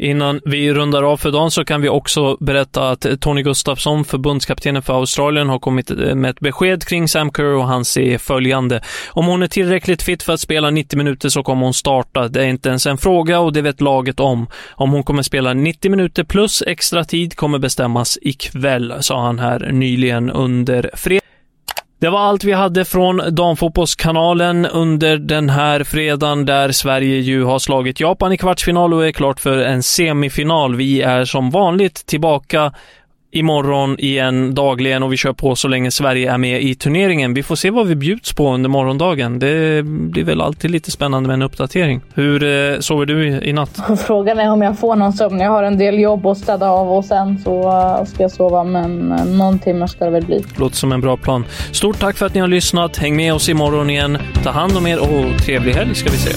Innan 0.00 0.40
vi 0.44 0.72
rundar 0.72 1.02
av 1.02 1.16
för 1.16 1.30
dagen 1.30 1.50
så 1.50 1.64
kan 1.64 1.82
vi 1.82 1.88
också 1.88 2.36
berätta 2.40 2.90
att 2.90 3.06
Tony 3.20 3.42
Gustafsson, 3.42 4.04
förbundskaptenen 4.04 4.82
för 4.82 4.94
Australien, 4.94 5.48
har 5.48 5.58
kommit 5.58 5.90
eh, 5.90 6.14
med 6.14 6.30
ett 6.30 6.40
besked 6.40 6.84
kring 6.84 7.08
Sam 7.08 7.30
Kerr 7.32 7.54
och 7.54 7.66
han 7.66 7.84
säger 7.84 8.18
följande. 8.18 8.82
Om 9.08 9.26
hon 9.26 9.42
är 9.42 9.46
tillräckligt 9.46 10.02
fit 10.02 10.22
för 10.22 10.32
att 10.32 10.40
spela 10.40 10.70
90 10.70 10.96
minuter 10.96 11.28
så 11.28 11.42
kommer 11.42 11.64
hon 11.64 11.74
starta. 11.74 12.28
Det 12.28 12.40
är 12.40 12.48
inte 12.48 12.68
ens 12.68 12.86
en 12.86 12.98
fråga 12.98 13.40
och 13.40 13.52
det 13.52 13.62
vet 13.62 13.80
laget 13.80 14.20
om. 14.20 14.46
Om 14.70 14.90
hon 14.90 15.02
kommer 15.02 15.22
spela 15.22 15.54
90 15.54 15.90
minuter 15.90 16.24
plus 16.24 16.62
extra 16.66 17.04
tid 17.04 17.36
kommer 17.36 17.58
bestämmas 17.58 18.18
ikväll, 18.22 18.94
sa 19.00 19.22
han 19.22 19.38
här 19.38 19.70
nyligen 19.72 20.30
under 20.30 20.90
fredag. 20.94 21.29
Det 22.00 22.10
var 22.10 22.20
allt 22.20 22.44
vi 22.44 22.52
hade 22.52 22.84
från 22.84 23.34
Damfotbollskanalen 23.34 24.66
under 24.66 25.16
den 25.16 25.50
här 25.50 25.84
fredagen 25.84 26.46
där 26.46 26.72
Sverige 26.72 27.16
ju 27.16 27.44
har 27.44 27.58
slagit 27.58 28.00
Japan 28.00 28.32
i 28.32 28.38
kvartsfinal 28.38 28.94
och 28.94 29.06
är 29.06 29.12
klart 29.12 29.40
för 29.40 29.58
en 29.58 29.82
semifinal. 29.82 30.76
Vi 30.76 31.02
är 31.02 31.24
som 31.24 31.50
vanligt 31.50 32.06
tillbaka 32.06 32.72
imorgon 33.30 33.96
igen 33.98 34.54
dagligen 34.54 35.02
och 35.02 35.12
vi 35.12 35.16
kör 35.16 35.32
på 35.32 35.56
så 35.56 35.68
länge 35.68 35.90
Sverige 35.90 36.32
är 36.32 36.38
med 36.38 36.62
i 36.62 36.74
turneringen. 36.74 37.34
Vi 37.34 37.42
får 37.42 37.56
se 37.56 37.70
vad 37.70 37.86
vi 37.86 37.96
bjuds 37.96 38.32
på 38.32 38.54
under 38.54 38.68
morgondagen. 38.68 39.38
Det 39.38 39.82
blir 39.84 40.24
väl 40.24 40.40
alltid 40.40 40.70
lite 40.70 40.90
spännande 40.90 41.26
med 41.26 41.34
en 41.34 41.42
uppdatering. 41.42 42.00
Hur 42.14 42.42
eh, 42.42 42.78
sover 42.80 43.06
du 43.06 43.28
i, 43.28 43.48
i 43.48 43.52
natt? 43.52 43.80
Frågan 44.06 44.38
är 44.38 44.50
om 44.50 44.62
jag 44.62 44.78
får 44.78 44.96
någon 44.96 45.12
sömn. 45.12 45.40
Jag 45.40 45.50
har 45.50 45.62
en 45.62 45.78
del 45.78 45.98
jobb 45.98 46.26
att 46.26 46.38
städa 46.38 46.70
av 46.70 46.92
och 46.92 47.04
sen 47.04 47.38
så 47.38 47.62
eh, 47.62 48.04
ska 48.04 48.22
jag 48.22 48.30
sova. 48.30 48.64
Men 48.64 49.12
eh, 49.12 49.24
någon 49.24 49.58
timme 49.58 49.88
ska 49.88 50.04
det 50.04 50.10
väl 50.10 50.26
bli. 50.26 50.44
Låter 50.56 50.76
som 50.76 50.92
en 50.92 51.00
bra 51.00 51.16
plan. 51.16 51.44
Stort 51.72 51.98
tack 51.98 52.16
för 52.16 52.26
att 52.26 52.34
ni 52.34 52.40
har 52.40 52.48
lyssnat. 52.48 52.96
Häng 52.96 53.16
med 53.16 53.34
oss 53.34 53.48
imorgon 53.48 53.90
igen. 53.90 54.18
Ta 54.44 54.50
hand 54.50 54.76
om 54.76 54.86
er 54.86 54.98
och 54.98 55.38
trevlig 55.38 55.72
helg 55.72 55.94
ska 55.94 56.10
vi 56.10 56.16
säga. 56.16 56.36